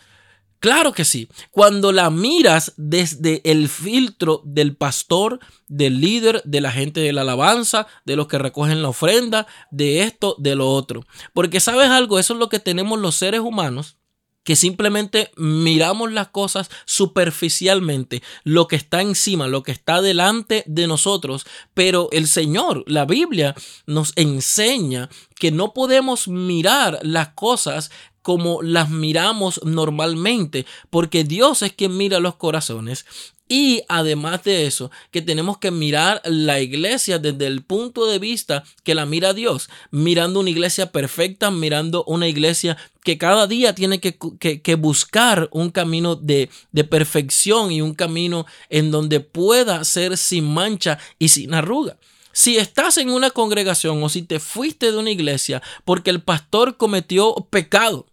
Claro 0.59 0.93
que 0.93 1.05
sí. 1.05 1.29
Cuando 1.51 1.93
la 1.93 2.11
miras 2.11 2.73
desde 2.77 3.43
el 3.45 3.69
filtro 3.69 4.43
del 4.45 4.75
pastor, 4.75 5.39
del 5.69 6.01
líder, 6.01 6.43
de 6.45 6.61
la 6.61 6.73
gente 6.73 7.01
de 7.01 7.13
la 7.13 7.21
alabanza, 7.21 7.87
de 8.05 8.17
los 8.17 8.27
que 8.27 8.39
recogen 8.39 8.83
la 8.83 8.89
ofrenda, 8.89 9.47
de 9.71 10.03
esto, 10.03 10.35
de 10.39 10.57
lo 10.57 10.71
otro. 10.73 11.07
Porque 11.35 11.61
sabes 11.61 11.89
algo, 11.91 12.19
eso 12.19 12.33
es 12.33 12.41
lo 12.41 12.49
que 12.49 12.59
tenemos 12.59 12.99
los 12.99 13.15
seres 13.15 13.41
humanos 13.41 13.97
que 14.47 14.55
simplemente 14.55 15.33
miramos 15.37 16.13
las 16.13 16.29
cosas 16.29 16.71
superficialmente, 16.85 18.23
lo 18.45 18.69
que 18.69 18.77
está 18.77 19.03
encima, 19.03 19.49
lo 19.49 19.65
que 19.65 19.73
está 19.73 20.01
delante 20.01 20.63
de 20.67 20.87
nosotros, 20.87 21.47
pero 21.75 22.09
el 22.13 22.29
Señor, 22.29 22.85
la 22.87 23.07
Biblia 23.07 23.57
nos 23.87 24.13
enseña 24.15 25.11
que 25.35 25.51
no 25.51 25.75
podemos 25.75 26.29
mirar 26.29 27.01
las 27.03 27.31
cosas 27.31 27.91
como 28.23 28.63
las 28.63 28.89
miramos 28.89 29.61
normalmente, 29.65 30.65
porque 30.91 31.25
Dios 31.25 31.63
es 31.63 31.73
quien 31.73 31.97
mira 31.97 32.21
los 32.21 32.37
corazones. 32.37 33.05
Y 33.49 33.83
además 33.89 34.43
de 34.43 34.67
eso, 34.67 34.91
que 35.13 35.23
tenemos 35.23 35.59
que 35.59 35.71
mirar 35.71 36.21
la 36.25 36.61
iglesia 36.61 37.21
desde 37.21 37.47
el 37.47 37.63
punto 37.63 38.07
de 38.07 38.19
vista 38.19 38.65
que 38.83 38.95
la 38.97 39.07
mira 39.07 39.35
Dios, 39.35 39.69
mirando 39.93 40.41
una 40.41 40.51
iglesia 40.51 40.91
perfecta, 40.91 41.53
mirando 41.53 42.03
una 42.05 42.27
iglesia 42.27 42.77
que 43.05 43.19
cada 43.19 43.47
día 43.47 43.73
tiene 43.73 44.01
que, 44.01 44.19
que, 44.19 44.75
buscar 44.75 45.49
un 45.53 45.71
camino 45.71 46.17
de, 46.17 46.51
de 46.73 46.83
perfección 46.83 47.71
y 47.71 47.81
un 47.81 47.95
camino 47.95 48.47
en 48.69 48.91
donde 48.91 49.21
pueda 49.21 49.85
ser 49.85 50.17
sin 50.17 50.53
mancha 50.53 50.99
y 51.21 51.29
sin 51.29 51.55
arruga. 51.55 51.99
Si 52.33 52.59
estás 52.59 52.97
en 52.97 53.11
una 53.11 53.31
congregación 53.31 54.03
o 54.03 54.09
si 54.09 54.23
te 54.23 54.41
fuiste 54.41 54.91
de 54.91 54.99
una 54.99 55.13
iglesia 55.13 55.63
porque 55.85 56.11
el 56.11 56.21
pastor 56.21 56.77
cometió 56.77 57.35
pecado, 57.49 58.07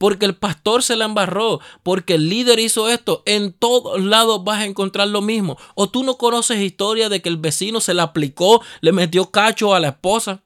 porque 0.00 0.24
el 0.24 0.34
pastor 0.34 0.82
se 0.82 0.96
la 0.96 1.04
embarró, 1.04 1.60
porque 1.82 2.14
el 2.14 2.30
líder 2.30 2.58
hizo 2.58 2.88
esto, 2.88 3.22
en 3.26 3.52
todos 3.52 4.00
lados 4.00 4.42
vas 4.44 4.60
a 4.60 4.64
encontrar 4.64 5.08
lo 5.08 5.20
mismo. 5.20 5.58
O 5.74 5.90
tú 5.90 6.04
no 6.04 6.16
conoces 6.16 6.58
historia 6.58 7.10
de 7.10 7.20
que 7.20 7.28
el 7.28 7.36
vecino 7.36 7.82
se 7.82 7.92
la 7.92 8.04
aplicó, 8.04 8.62
le 8.80 8.92
metió 8.92 9.30
cacho 9.30 9.74
a 9.74 9.78
la 9.78 9.88
esposa. 9.88 10.42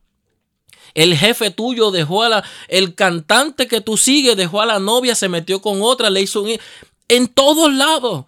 El 0.94 1.16
jefe 1.16 1.52
tuyo 1.52 1.92
dejó 1.92 2.24
a 2.24 2.30
la, 2.30 2.44
el 2.66 2.96
cantante 2.96 3.68
que 3.68 3.80
tú 3.80 3.96
sigues 3.96 4.36
dejó 4.36 4.60
a 4.60 4.66
la 4.66 4.80
novia, 4.80 5.14
se 5.14 5.28
metió 5.28 5.62
con 5.62 5.82
otra, 5.82 6.10
le 6.10 6.22
hizo 6.22 6.42
un... 6.42 6.58
En 7.06 7.28
todos 7.28 7.72
lados 7.72 8.24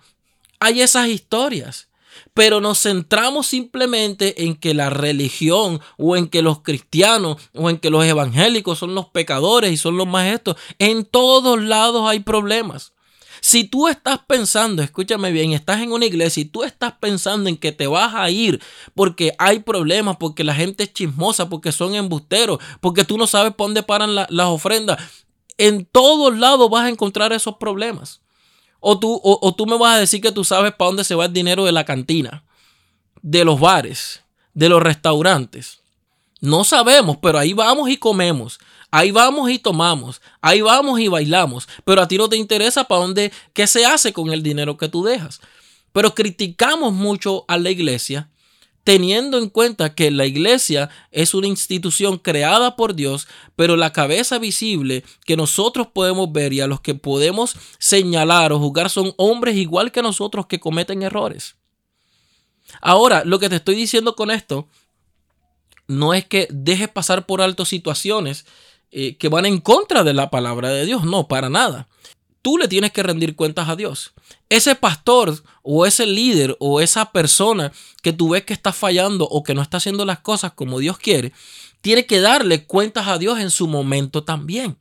hay 0.60 0.80
esas 0.80 1.08
historias 1.08 1.88
pero 2.36 2.60
nos 2.60 2.82
centramos 2.82 3.46
simplemente 3.46 4.44
en 4.44 4.56
que 4.56 4.74
la 4.74 4.90
religión 4.90 5.80
o 5.96 6.18
en 6.18 6.28
que 6.28 6.42
los 6.42 6.60
cristianos 6.60 7.38
o 7.54 7.70
en 7.70 7.78
que 7.78 7.88
los 7.88 8.04
evangélicos 8.04 8.78
son 8.78 8.94
los 8.94 9.06
pecadores 9.06 9.72
y 9.72 9.78
son 9.78 9.96
los 9.96 10.06
maestros. 10.06 10.58
En 10.78 11.06
todos 11.06 11.62
lados 11.62 12.06
hay 12.06 12.20
problemas. 12.20 12.92
Si 13.40 13.64
tú 13.64 13.88
estás 13.88 14.18
pensando, 14.26 14.82
escúchame 14.82 15.32
bien, 15.32 15.54
estás 15.54 15.80
en 15.80 15.92
una 15.92 16.04
iglesia 16.04 16.42
y 16.42 16.44
tú 16.44 16.62
estás 16.62 16.92
pensando 17.00 17.48
en 17.48 17.56
que 17.56 17.72
te 17.72 17.86
vas 17.86 18.14
a 18.14 18.28
ir 18.28 18.60
porque 18.94 19.32
hay 19.38 19.60
problemas, 19.60 20.18
porque 20.18 20.44
la 20.44 20.54
gente 20.54 20.84
es 20.84 20.92
chismosa, 20.92 21.48
porque 21.48 21.72
son 21.72 21.94
embusteros, 21.94 22.58
porque 22.82 23.04
tú 23.04 23.16
no 23.16 23.26
sabes 23.26 23.54
por 23.54 23.68
dónde 23.68 23.82
paran 23.82 24.14
las 24.14 24.46
ofrendas, 24.46 25.00
en 25.56 25.86
todos 25.86 26.36
lados 26.36 26.68
vas 26.68 26.84
a 26.84 26.90
encontrar 26.90 27.32
esos 27.32 27.56
problemas. 27.56 28.20
O 28.88 29.00
tú, 29.00 29.20
o, 29.20 29.52
tú 29.52 29.66
me 29.66 29.76
vas 29.76 29.96
a 29.96 29.98
decir 29.98 30.20
que 30.20 30.30
tú 30.30 30.44
sabes 30.44 30.72
para 30.72 30.86
dónde 30.86 31.02
se 31.02 31.16
va 31.16 31.24
el 31.24 31.32
dinero 31.32 31.64
de 31.64 31.72
la 31.72 31.84
cantina, 31.84 32.44
de 33.20 33.44
los 33.44 33.58
bares, 33.58 34.22
de 34.54 34.68
los 34.68 34.80
restaurantes. 34.80 35.80
No 36.40 36.62
sabemos, 36.62 37.16
pero 37.20 37.36
ahí 37.36 37.52
vamos 37.52 37.90
y 37.90 37.96
comemos. 37.96 38.60
Ahí 38.92 39.10
vamos 39.10 39.50
y 39.50 39.58
tomamos. 39.58 40.22
Ahí 40.40 40.60
vamos 40.60 41.00
y 41.00 41.08
bailamos. 41.08 41.68
Pero 41.84 42.00
a 42.00 42.06
ti 42.06 42.16
no 42.16 42.28
te 42.28 42.36
interesa 42.36 42.84
para 42.84 43.00
dónde, 43.00 43.32
qué 43.52 43.66
se 43.66 43.84
hace 43.84 44.12
con 44.12 44.32
el 44.32 44.44
dinero 44.44 44.76
que 44.76 44.88
tú 44.88 45.02
dejas. 45.02 45.40
Pero 45.90 46.14
criticamos 46.14 46.92
mucho 46.92 47.44
a 47.48 47.58
la 47.58 47.70
iglesia 47.70 48.28
teniendo 48.86 49.38
en 49.38 49.48
cuenta 49.48 49.96
que 49.96 50.12
la 50.12 50.26
iglesia 50.26 50.90
es 51.10 51.34
una 51.34 51.48
institución 51.48 52.18
creada 52.18 52.76
por 52.76 52.94
Dios, 52.94 53.26
pero 53.56 53.74
la 53.74 53.92
cabeza 53.92 54.38
visible 54.38 55.02
que 55.24 55.36
nosotros 55.36 55.88
podemos 55.92 56.30
ver 56.30 56.52
y 56.52 56.60
a 56.60 56.68
los 56.68 56.80
que 56.80 56.94
podemos 56.94 57.56
señalar 57.80 58.52
o 58.52 58.60
juzgar 58.60 58.88
son 58.88 59.12
hombres 59.16 59.56
igual 59.56 59.90
que 59.90 60.02
nosotros 60.02 60.46
que 60.46 60.60
cometen 60.60 61.02
errores. 61.02 61.56
Ahora, 62.80 63.24
lo 63.24 63.40
que 63.40 63.48
te 63.48 63.56
estoy 63.56 63.74
diciendo 63.74 64.14
con 64.14 64.30
esto 64.30 64.68
no 65.88 66.14
es 66.14 66.24
que 66.24 66.46
dejes 66.52 66.88
pasar 66.88 67.26
por 67.26 67.42
alto 67.42 67.64
situaciones 67.64 68.46
eh, 68.92 69.16
que 69.16 69.28
van 69.28 69.46
en 69.46 69.58
contra 69.58 70.04
de 70.04 70.14
la 70.14 70.30
palabra 70.30 70.68
de 70.68 70.86
Dios, 70.86 71.02
no, 71.02 71.26
para 71.26 71.48
nada 71.48 71.88
tú 72.46 72.58
le 72.58 72.68
tienes 72.68 72.92
que 72.92 73.02
rendir 73.02 73.34
cuentas 73.34 73.68
a 73.68 73.74
Dios. 73.74 74.12
Ese 74.48 74.76
pastor 74.76 75.42
o 75.64 75.84
ese 75.84 76.06
líder 76.06 76.56
o 76.60 76.80
esa 76.80 77.10
persona 77.10 77.72
que 78.02 78.12
tú 78.12 78.28
ves 78.28 78.44
que 78.44 78.52
está 78.52 78.72
fallando 78.72 79.24
o 79.24 79.42
que 79.42 79.52
no 79.52 79.62
está 79.62 79.78
haciendo 79.78 80.04
las 80.04 80.20
cosas 80.20 80.52
como 80.52 80.78
Dios 80.78 80.96
quiere, 80.96 81.32
tiene 81.80 82.06
que 82.06 82.20
darle 82.20 82.64
cuentas 82.64 83.08
a 83.08 83.18
Dios 83.18 83.40
en 83.40 83.50
su 83.50 83.66
momento 83.66 84.22
también. 84.22 84.78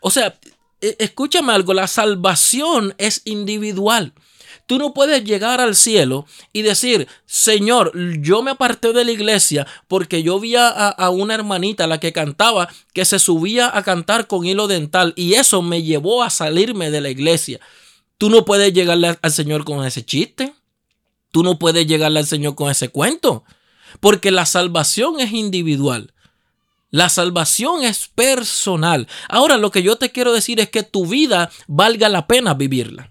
O 0.00 0.10
sea, 0.10 0.38
e, 0.80 0.96
escúchame 0.98 1.52
algo, 1.52 1.74
la 1.74 1.88
salvación 1.88 2.94
es 2.96 3.20
individual. 3.26 4.14
Tú 4.66 4.78
no 4.78 4.94
puedes 4.94 5.24
llegar 5.24 5.60
al 5.60 5.74
cielo 5.74 6.26
y 6.52 6.62
decir, 6.62 7.08
Señor, 7.26 7.92
yo 8.20 8.42
me 8.42 8.52
aparté 8.52 8.92
de 8.92 9.04
la 9.04 9.12
iglesia 9.12 9.66
porque 9.88 10.22
yo 10.22 10.40
vi 10.40 10.56
a, 10.56 10.94
una 11.10 11.34
hermanita, 11.34 11.86
la 11.86 12.00
que 12.00 12.12
cantaba, 12.12 12.68
que 12.92 13.04
se 13.04 13.18
subía 13.18 13.76
a 13.76 13.82
cantar 13.82 14.26
con 14.26 14.44
hilo 14.44 14.66
dental 14.66 15.12
y 15.16 15.34
eso 15.34 15.62
me 15.62 15.82
llevó 15.82 16.22
a 16.22 16.30
salirme 16.30 16.90
de 16.90 17.00
la 17.00 17.10
iglesia. 17.10 17.60
Tú 18.18 18.30
no 18.30 18.44
puedes 18.44 18.72
llegarle 18.72 19.18
al 19.20 19.32
Señor 19.32 19.64
con 19.64 19.84
ese 19.84 20.04
chiste. 20.04 20.54
Tú 21.30 21.42
no 21.42 21.58
puedes 21.58 21.86
llegarle 21.86 22.20
al 22.20 22.26
Señor 22.26 22.54
con 22.54 22.70
ese 22.70 22.88
cuento. 22.88 23.44
Porque 24.00 24.30
la 24.30 24.46
salvación 24.46 25.20
es 25.20 25.32
individual. 25.32 26.14
La 26.90 27.08
salvación 27.08 27.82
es 27.82 28.06
personal. 28.06 29.08
Ahora 29.28 29.56
lo 29.56 29.72
que 29.72 29.82
yo 29.82 29.96
te 29.96 30.12
quiero 30.12 30.32
decir 30.32 30.60
es 30.60 30.70
que 30.70 30.84
tu 30.84 31.06
vida 31.06 31.50
valga 31.66 32.08
la 32.08 32.28
pena 32.28 32.54
vivirla. 32.54 33.10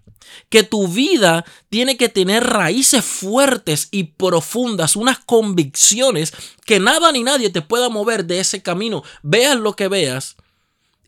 Que 0.49 0.63
tu 0.63 0.87
vida 0.87 1.45
tiene 1.69 1.97
que 1.97 2.09
tener 2.09 2.43
raíces 2.43 3.03
fuertes 3.03 3.89
y 3.91 4.03
profundas, 4.03 4.95
unas 4.95 5.19
convicciones 5.19 6.33
que 6.65 6.79
nada 6.79 7.11
ni 7.11 7.23
nadie 7.23 7.49
te 7.49 7.61
pueda 7.61 7.89
mover 7.89 8.25
de 8.25 8.39
ese 8.39 8.61
camino. 8.61 9.03
Veas 9.21 9.57
lo 9.57 9.75
que 9.75 9.87
veas, 9.87 10.35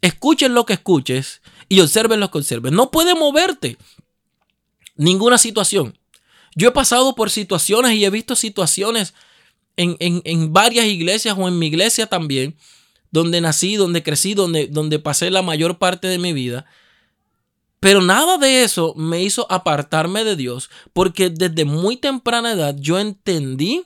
escuches 0.02 0.50
lo 0.50 0.66
que 0.66 0.74
escuches 0.74 1.42
y 1.70 1.82
observes 1.82 2.18
lo 2.20 2.32
que 2.32 2.38
observes. 2.38 2.72
No 2.72 2.92
puede 2.92 3.16
moverte 3.16 3.78
ninguna 4.96 5.38
situación. 5.38 5.98
Yo 6.56 6.70
he 6.70 6.72
pasado 6.72 7.16
por 7.16 7.30
situaciones 7.30 7.94
y 7.94 8.06
he 8.06 8.10
visto 8.10 8.36
situaciones 8.36 9.14
en, 9.78 10.54
varias 10.54 10.86
iglesias 10.86 11.36
o 11.38 11.48
en 11.48 11.60
mi 11.60 11.68
iglesia 11.68 12.08
también, 12.08 12.56
donde 13.12 13.42
nací, 13.42 13.76
donde 13.76 14.04
crecí, 14.04 14.34
donde, 14.34 14.68
donde 14.68 15.00
pasé 15.00 15.30
la 15.30 15.42
mayor 15.42 15.78
parte 15.78 16.08
de 16.08 16.18
mi 16.18 16.34
vida. 16.34 16.66
Pero 17.80 18.02
nada 18.02 18.38
de 18.38 18.64
eso 18.64 18.94
me 18.96 19.22
hizo 19.22 19.46
apartarme 19.52 20.24
de 20.24 20.36
Dios, 20.36 20.70
porque 20.94 21.30
desde 21.30 21.66
muy 21.66 21.98
temprana 21.98 22.54
edad 22.54 22.76
yo 22.80 23.00
entendí 23.00 23.84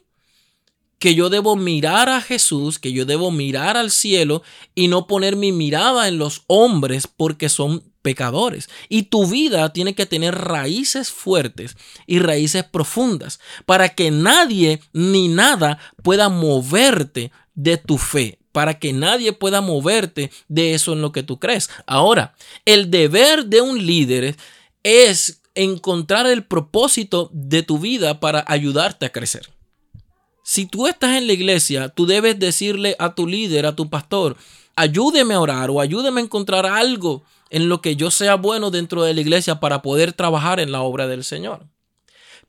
que 1.00 1.15
yo 1.15 1.29
debo 1.29 1.55
mirar 1.55 2.10
a 2.10 2.22
Jesús, 2.22 2.77
que 2.77 2.91
yo 2.91 3.05
debo 3.05 3.31
mirar 3.31 3.77
al 3.77 3.89
cielo 3.89 4.43
y 4.75 4.89
no 4.89 5.08
poner 5.08 5.38
mi 5.38 5.51
mirada 5.51 6.08
en 6.08 6.17
los 6.17 6.43
hombres 6.48 7.08
porque 7.08 7.48
son 7.48 7.84
pecadores. 8.01 8.69
Y 8.89 9.03
tu 9.03 9.25
vida 9.25 9.72
tiene 9.72 9.96
que 9.96 10.05
tener 10.05 10.36
raíces 10.36 11.10
fuertes 11.10 11.77
y 12.05 12.19
raíces 12.19 12.65
profundas 12.65 13.39
para 13.65 13.89
que 13.89 14.12
nadie 14.12 14.81
ni 14.93 15.29
nada 15.29 15.79
pueda 16.03 16.29
moverte 16.29 17.31
de 17.55 17.77
tu 17.77 17.98
fe 17.98 18.39
para 18.60 18.78
que 18.78 18.92
nadie 18.92 19.32
pueda 19.32 19.62
moverte 19.62 20.32
de 20.50 20.74
eso 20.74 20.92
en 20.92 21.01
lo 21.01 21.13
que 21.13 21.24
tú 21.24 21.39
crees. 21.39 21.70
Ahora, 21.88 22.36
el 22.66 22.92
deber 22.92 23.46
de 23.46 23.62
un 23.62 23.86
líder 23.86 24.36
es 24.84 25.42
encontrar 25.56 26.28
el 26.28 26.44
propósito 26.44 27.30
de 27.32 27.63
tu 27.63 27.80
vida 27.80 28.20
para 28.20 28.44
ayudarte 28.50 29.06
a 29.06 29.13
crecer. 29.13 29.50
Si 30.44 30.66
tú 30.66 30.88
estás 30.88 31.16
en 31.16 31.28
la 31.28 31.32
iglesia, 31.32 31.88
tú 31.88 32.06
debes 32.06 32.38
decirle 32.38 32.98
a 33.00 33.16
tu 33.16 33.28
líder, 33.28 33.66
a 33.66 33.78
tu 33.78 33.89
pastor, 33.89 34.36
ayúdeme 34.75 35.36
a 35.36 35.39
orar 35.39 35.70
o 35.70 35.80
ayúdeme 35.80 36.20
a 36.20 36.25
encontrar 36.25 36.66
algo 36.66 37.24
en 37.50 37.70
lo 37.70 37.80
que 37.82 37.96
yo 37.96 38.12
sea 38.12 38.36
bueno 38.36 38.72
dentro 38.72 39.04
de 39.04 39.13
la 39.13 39.22
iglesia 39.22 39.62
para 39.62 39.82
poder 39.82 40.12
trabajar 40.12 40.60
en 40.60 40.74
la 40.74 40.82
obra 40.82 41.08
del 41.08 41.24
Señor. 41.24 41.66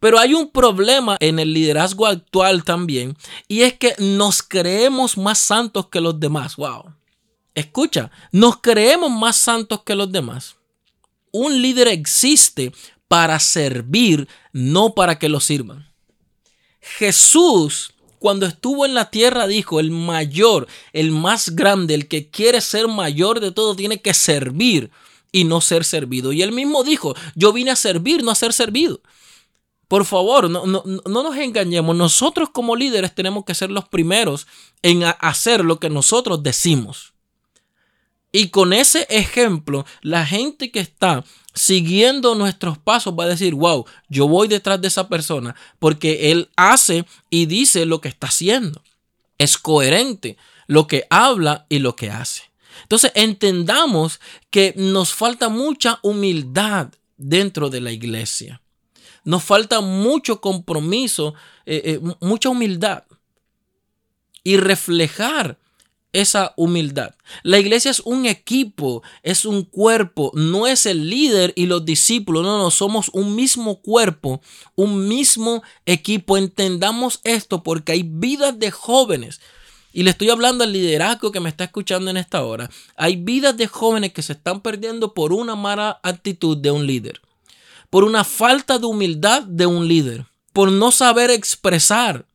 Pero 0.00 0.18
hay 0.18 0.34
un 0.34 0.50
problema 0.50 1.16
en 1.20 1.38
el 1.38 1.52
liderazgo 1.52 2.06
actual 2.06 2.64
también, 2.64 3.16
y 3.46 3.62
es 3.62 3.74
que 3.74 3.94
nos 3.98 4.42
creemos 4.42 5.16
más 5.16 5.38
santos 5.38 5.88
que 5.88 6.00
los 6.00 6.18
demás. 6.18 6.56
Wow. 6.56 6.94
Escucha, 7.54 8.10
nos 8.32 8.60
creemos 8.60 9.10
más 9.10 9.36
santos 9.36 9.82
que 9.84 9.94
los 9.94 10.10
demás. 10.10 10.56
Un 11.32 11.60
líder 11.60 11.88
existe 11.88 12.72
para 13.08 13.38
servir, 13.38 14.26
no 14.52 14.94
para 14.94 15.18
que 15.18 15.28
lo 15.28 15.40
sirvan. 15.40 15.90
Jesús, 16.80 17.92
cuando 18.18 18.46
estuvo 18.46 18.86
en 18.86 18.94
la 18.94 19.10
tierra, 19.10 19.46
dijo, 19.46 19.80
el 19.80 19.90
mayor, 19.90 20.66
el 20.92 21.10
más 21.10 21.50
grande, 21.54 21.94
el 21.94 22.08
que 22.08 22.30
quiere 22.30 22.60
ser 22.60 22.88
mayor 22.88 23.40
de 23.40 23.52
todo, 23.52 23.76
tiene 23.76 24.00
que 24.00 24.14
servir 24.14 24.90
y 25.32 25.44
no 25.44 25.60
ser 25.60 25.84
servido. 25.84 26.32
Y 26.32 26.42
él 26.42 26.52
mismo 26.52 26.84
dijo, 26.84 27.14
yo 27.34 27.52
vine 27.52 27.70
a 27.70 27.76
servir, 27.76 28.22
no 28.22 28.30
a 28.30 28.34
ser 28.34 28.52
servido. 28.52 29.00
Por 29.90 30.04
favor, 30.04 30.48
no, 30.48 30.66
no, 30.66 30.82
nos 31.04 31.36
engañemos. 31.36 31.96
Nosotros 31.96 32.50
como 32.50 32.76
líderes 32.76 33.12
tenemos 33.12 33.44
que 33.44 33.56
ser 33.56 33.72
los 33.72 33.88
primeros 33.88 34.46
en 34.82 35.02
hacer 35.18 35.64
lo 35.64 35.80
que 35.80 35.90
nosotros 35.90 36.44
decimos. 36.44 37.12
Y 38.30 38.50
con 38.50 38.72
ese 38.72 39.08
ejemplo, 39.10 39.84
la 40.00 40.24
gente 40.24 40.70
que 40.70 40.78
está 40.78 41.24
siguiendo 41.54 42.36
nuestros 42.36 42.78
pasos 42.78 43.16
va 43.18 43.24
a 43.24 43.30
decir, 43.30 43.56
wow, 43.56 43.84
yo 44.08 44.28
voy 44.28 44.46
detrás 44.46 44.80
de 44.80 44.86
esa 44.86 45.08
persona 45.08 45.56
porque 45.80 46.30
él 46.30 46.50
hace 46.54 47.04
y 47.28 47.46
dice 47.46 47.84
lo 47.84 48.00
que 48.00 48.10
está 48.10 48.28
haciendo. 48.28 48.84
Es 49.38 49.58
coherente 49.58 50.36
lo 50.68 50.86
que 50.86 51.08
habla 51.10 51.66
y 51.68 51.80
lo 51.80 51.96
que 51.96 52.12
hace. 52.12 52.44
Entonces 52.82 53.10
entendamos 53.16 54.20
que 54.50 54.72
nos 54.76 55.12
falta 55.12 55.48
mucha 55.48 55.98
humildad 56.02 56.92
dentro 57.16 57.70
de 57.70 57.80
la 57.80 57.90
iglesia. 57.90 58.60
Nos 59.24 59.42
falta 59.44 59.80
mucho 59.80 60.40
compromiso, 60.40 61.34
eh, 61.66 61.82
eh, 61.84 62.14
mucha 62.20 62.48
humildad 62.48 63.04
y 64.42 64.56
reflejar 64.56 65.58
esa 66.12 66.54
humildad. 66.56 67.14
La 67.42 67.58
iglesia 67.58 67.90
es 67.90 68.00
un 68.00 68.26
equipo, 68.26 69.02
es 69.22 69.44
un 69.44 69.64
cuerpo, 69.64 70.32
no 70.34 70.66
es 70.66 70.86
el 70.86 71.08
líder 71.08 71.52
y 71.54 71.66
los 71.66 71.84
discípulos, 71.84 72.42
no, 72.42 72.58
no, 72.58 72.70
somos 72.70 73.10
un 73.12 73.36
mismo 73.36 73.80
cuerpo, 73.80 74.40
un 74.74 75.06
mismo 75.06 75.62
equipo. 75.86 76.36
Entendamos 76.36 77.20
esto 77.24 77.62
porque 77.62 77.92
hay 77.92 78.02
vidas 78.02 78.58
de 78.58 78.70
jóvenes. 78.70 79.40
Y 79.92 80.04
le 80.04 80.10
estoy 80.10 80.30
hablando 80.30 80.62
al 80.62 80.72
liderazgo 80.72 81.32
que 81.32 81.40
me 81.40 81.48
está 81.48 81.64
escuchando 81.64 82.10
en 82.10 82.16
esta 82.16 82.44
hora. 82.44 82.70
Hay 82.96 83.16
vidas 83.16 83.56
de 83.56 83.66
jóvenes 83.66 84.12
que 84.12 84.22
se 84.22 84.34
están 84.34 84.60
perdiendo 84.60 85.14
por 85.14 85.32
una 85.32 85.56
mala 85.56 85.98
actitud 86.02 86.56
de 86.56 86.70
un 86.70 86.86
líder, 86.86 87.20
por 87.90 88.04
una 88.04 88.24
falta 88.24 88.78
de 88.78 88.86
humildad 88.86 89.42
de 89.42 89.66
un 89.66 89.86
líder, 89.86 90.26
por 90.52 90.70
no 90.70 90.92
saber 90.92 91.30
expresar 91.30 92.26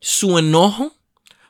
su 0.00 0.38
enojo, 0.38 0.92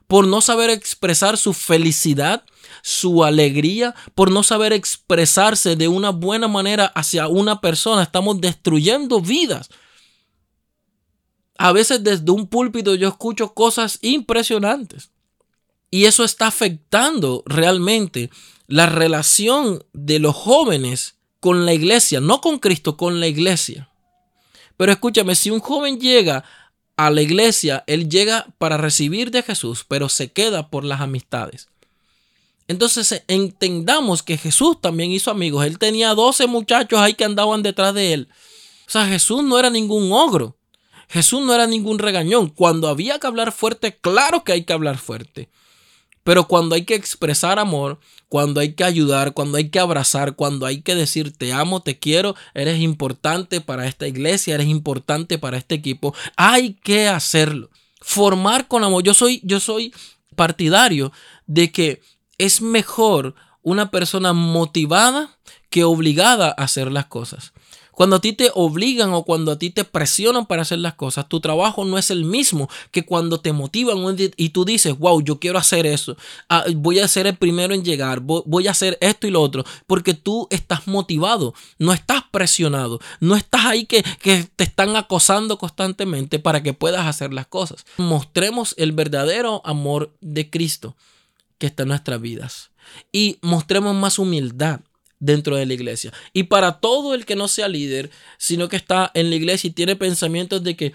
por 0.07 0.27
no 0.27 0.43
saber 0.43 0.69
expresar 0.69 1.39
su 1.39 1.55
felicidad, 1.55 2.45
su 2.83 3.25
alegría, 3.25 3.95
por 4.15 4.31
no 4.31 4.43
saber 4.43 4.75
expresarse 4.75 5.77
de 5.77 5.89
una 5.89 6.11
buena 6.11 6.49
manera 6.49 6.87
hacia 6.95 7.29
una 7.29 7.63
persona. 7.63 8.03
Estamos 8.03 8.41
destruyendo 8.41 9.21
vidas. 9.23 9.71
A 11.57 11.73
veces 11.73 12.05
desde 12.05 12.31
un 12.31 12.47
púlpito 12.47 12.95
yo 12.95 13.09
escucho 13.09 13.55
cosas 13.55 13.99
impresionantes. 14.03 15.11
Y 15.91 16.05
eso 16.07 16.25
está 16.25 16.49
afectando 16.49 17.43
realmente 17.47 18.31
la 18.67 18.87
relación 18.87 19.85
de 19.93 20.19
los 20.19 20.35
jóvenes 20.35 21.17
con 21.43 21.67
la 21.67 21.75
iglesia, 21.75 22.21
no 22.21 22.41
con 22.41 22.61
Cristo, 22.61 22.97
con 22.97 23.19
la 23.19 23.27
iglesia. 23.27 23.89
Pero 24.77 24.93
escúchame, 24.93 25.35
si 25.35 25.51
un 25.51 25.59
joven 25.59 25.99
llega 25.99 26.45
a 26.97 27.11
la 27.11 27.21
iglesia, 27.21 27.83
él 27.89 28.09
llega 28.09 28.47
para 28.59 28.77
recibir 28.77 29.33
de 29.33 29.43
Jesús, 29.43 29.85
pero 29.89 30.09
se 30.09 30.31
queda 30.31 30.71
por 30.71 30.85
las 30.85 31.01
amistades. 31.01 31.69
Entonces 32.69 33.11
eh, 33.11 33.25
entendamos 33.27 34.23
que 34.23 34.39
Jesús 34.39 34.81
también 34.81 35.11
hizo 35.11 35.33
amigos. 35.33 35.67
Él 35.67 35.81
tenía 35.81 36.15
12 36.15 36.47
muchachos 36.47 37.01
ahí 37.01 37.15
que 37.15 37.25
andaban 37.25 37.65
detrás 37.65 37.93
de 37.93 38.13
él. 38.13 38.29
O 38.87 38.91
sea, 38.93 39.09
Jesús 39.09 39.43
no 39.43 39.59
era 39.59 39.69
ningún 39.69 40.13
ogro. 40.13 40.57
Jesús 41.09 41.41
no 41.45 41.53
era 41.53 41.67
ningún 41.67 41.99
regañón. 41.99 42.51
Cuando 42.51 42.87
había 42.87 43.19
que 43.19 43.27
hablar 43.27 43.51
fuerte, 43.51 43.99
claro 44.01 44.45
que 44.45 44.53
hay 44.53 44.63
que 44.63 44.75
hablar 44.75 44.97
fuerte. 44.97 45.49
Pero 46.25 46.47
cuando 46.47 46.75
hay 46.75 46.85
que 46.85 46.95
expresar 46.95 47.59
amor, 47.59 47.99
cuando 48.29 48.61
hay 48.61 48.75
que 48.75 48.85
ayudar, 48.85 49.35
cuando 49.35 49.59
hay 49.59 49.69
que 49.69 49.81
abrazar, 49.81 50.37
cuando 50.37 50.67
hay 50.67 50.83
que 50.83 50.95
decir 50.95 51.37
te 51.37 51.53
amo, 51.53 51.83
te 51.83 51.99
quiero, 51.99 52.35
eres 52.55 52.81
importante 52.81 53.61
para 53.61 53.87
esta 53.87 54.07
iglesia, 54.07 54.55
eres 54.55 54.69
importante 54.69 55.39
para 55.39 55.59
este 55.59 55.75
equipo, 55.75 56.15
hay 56.37 56.75
que 56.83 57.09
hacerlo. 57.09 57.71
Formar 58.01 58.69
con 58.69 58.85
amor. 58.85 59.03
Yo 59.03 59.15
soy, 59.15 59.41
yo 59.45 59.61
soy 59.61 59.93
partidario 60.35 61.13
de 61.47 61.71
que 61.71 62.01
es 62.39 62.63
mejor 62.63 63.35
una 63.63 63.91
persona 63.91 64.33
motivada 64.33 65.37
que 65.71 65.85
obligada 65.85 66.49
a 66.49 66.65
hacer 66.65 66.91
las 66.91 67.07
cosas. 67.07 67.53
Cuando 68.03 68.17
a 68.17 68.21
ti 68.21 68.33
te 68.33 68.51
obligan 68.53 69.13
o 69.13 69.23
cuando 69.23 69.53
a 69.53 69.59
ti 69.61 69.71
te 69.71 69.85
presionan 69.85 70.47
para 70.47 70.63
hacer 70.63 70.81
las 70.81 70.95
cosas, 70.95 71.29
tu 71.29 71.39
trabajo 71.39 71.85
no 71.85 71.99
es 71.99 72.11
el 72.11 72.25
mismo 72.25 72.69
que 72.91 73.07
cuando 73.07 73.39
te 73.39 73.53
motivan 73.53 73.99
y 74.37 74.49
tú 74.49 74.65
dices, 74.65 74.99
wow, 74.99 75.23
yo 75.23 75.39
quiero 75.39 75.57
hacer 75.57 75.87
eso, 75.87 76.17
ah, 76.49 76.65
voy 76.75 76.99
a 76.99 77.07
ser 77.07 77.29
el 77.29 77.37
primero 77.37 77.75
en 77.75 77.85
llegar, 77.85 78.19
voy 78.19 78.67
a 78.67 78.73
hacer 78.73 78.99
esto 79.01 79.29
y 79.29 79.31
lo 79.31 79.41
otro, 79.41 79.65
porque 79.87 80.15
tú 80.15 80.49
estás 80.51 80.89
motivado, 80.89 81.55
no 81.79 81.93
estás 81.93 82.25
presionado, 82.29 82.99
no 83.21 83.37
estás 83.37 83.67
ahí 83.67 83.87
que, 83.87 84.03
que 84.21 84.49
te 84.57 84.65
están 84.65 84.97
acosando 84.97 85.57
constantemente 85.57 86.41
para 86.41 86.61
que 86.61 86.75
puedas 86.75 87.07
hacer 87.07 87.33
las 87.33 87.47
cosas. 87.47 87.87
Mostremos 87.99 88.75
el 88.79 88.91
verdadero 88.91 89.63
amor 89.65 90.13
de 90.21 90.51
Cristo 90.51 90.97
que 91.59 91.69
está 91.69 91.85
en 91.85 91.91
nuestras 91.91 92.21
vidas. 92.21 92.73
Y 93.13 93.39
mostremos 93.43 93.95
más 93.95 94.19
humildad 94.19 94.81
dentro 95.23 95.55
de 95.55 95.67
la 95.67 95.73
iglesia. 95.73 96.13
Y 96.33 96.45
para 96.45 96.81
todo 96.81 97.15
el 97.15 97.25
que 97.25 97.37
no 97.37 97.47
sea 97.47 97.69
líder, 97.69 98.11
sino 98.39 98.69
que 98.69 98.75
está 98.77 99.13
en 99.15 99.31
la 99.31 99.37
iglesia 99.37 99.69
y 99.69 99.73
tiene 99.73 99.95
pensamientos 99.95 100.65
de 100.65 100.77
que 100.77 100.93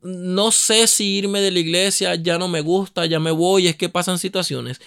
no 0.00 0.52
sé 0.52 0.86
si 0.86 1.16
irme 1.16 1.40
de 1.40 1.50
la 1.50 1.58
iglesia, 1.58 2.14
ya 2.14 2.38
no 2.38 2.46
me 2.46 2.60
gusta, 2.60 3.04
ya 3.04 3.18
me 3.18 3.32
voy, 3.32 3.66
es 3.66 3.74
que 3.74 3.88
pasan 3.88 4.20
situaciones. 4.20 4.80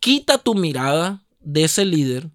Quita 0.00 0.38
tu 0.38 0.56
mirada 0.56 1.22
de 1.40 1.62
ese 1.62 1.84
líder, 1.84 2.28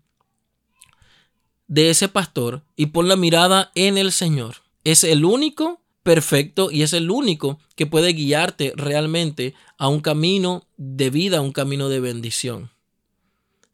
de 1.67 1.89
ese 1.89 2.07
pastor, 2.07 2.63
y 2.77 2.87
pon 2.87 3.09
la 3.09 3.17
mirada 3.17 3.71
en 3.75 3.97
el 3.97 4.13
Señor. 4.13 4.55
Es 4.85 5.03
el 5.03 5.25
único 5.25 5.81
perfecto 6.03 6.71
y 6.71 6.83
es 6.83 6.93
el 6.93 7.11
único 7.11 7.59
que 7.75 7.85
puede 7.85 8.13
guiarte 8.13 8.71
realmente 8.77 9.53
a 9.77 9.89
un 9.89 9.99
camino 9.99 10.65
de 10.77 11.09
vida, 11.09 11.39
a 11.39 11.41
un 11.41 11.51
camino 11.51 11.89
de 11.89 11.99
bendición. 11.99 12.71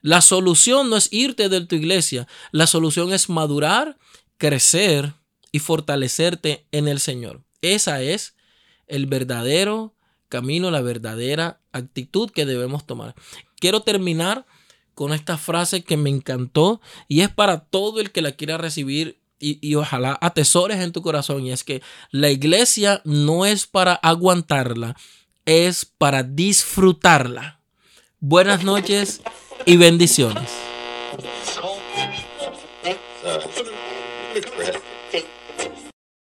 La 0.05 0.21
solución 0.21 0.91
no 0.91 0.97
es 0.97 1.11
irte 1.11 1.49
de 1.49 1.65
tu 1.65 1.73
iglesia, 1.73 2.27
la 2.51 2.67
solución 2.67 3.11
es 3.11 3.27
madurar, 3.27 3.97
crecer 4.37 5.15
y 5.51 5.57
fortalecerte 5.57 6.67
en 6.71 6.87
el 6.87 6.99
Señor. 6.99 7.41
Esa 7.61 8.03
es 8.03 8.35
el 8.85 9.07
verdadero 9.07 9.95
camino, 10.29 10.69
la 10.69 10.81
verdadera 10.81 11.59
actitud 11.71 12.29
que 12.29 12.45
debemos 12.45 12.85
tomar. 12.85 13.15
Quiero 13.59 13.81
terminar 13.81 14.45
con 14.93 15.11
esta 15.11 15.39
frase 15.39 15.83
que 15.83 15.97
me 15.97 16.11
encantó 16.11 16.81
y 17.07 17.21
es 17.21 17.29
para 17.29 17.61
todo 17.61 17.99
el 17.99 18.11
que 18.11 18.21
la 18.21 18.33
quiera 18.33 18.59
recibir 18.59 19.19
y, 19.39 19.73
ojalá 19.73 20.19
atesores 20.21 20.81
en 20.81 20.91
tu 20.91 21.01
corazón 21.01 21.47
y 21.47 21.51
es 21.51 21.63
que 21.63 21.81
la 22.11 22.29
iglesia 22.29 23.01
no 23.05 23.47
es 23.47 23.65
para 23.65 23.95
aguantarla, 23.95 24.95
es 25.45 25.83
para 25.83 26.21
disfrutarla. 26.21 27.59
Buenas 28.19 28.63
noches 28.63 29.23
y 29.65 29.77
bendiciones. 29.77 30.49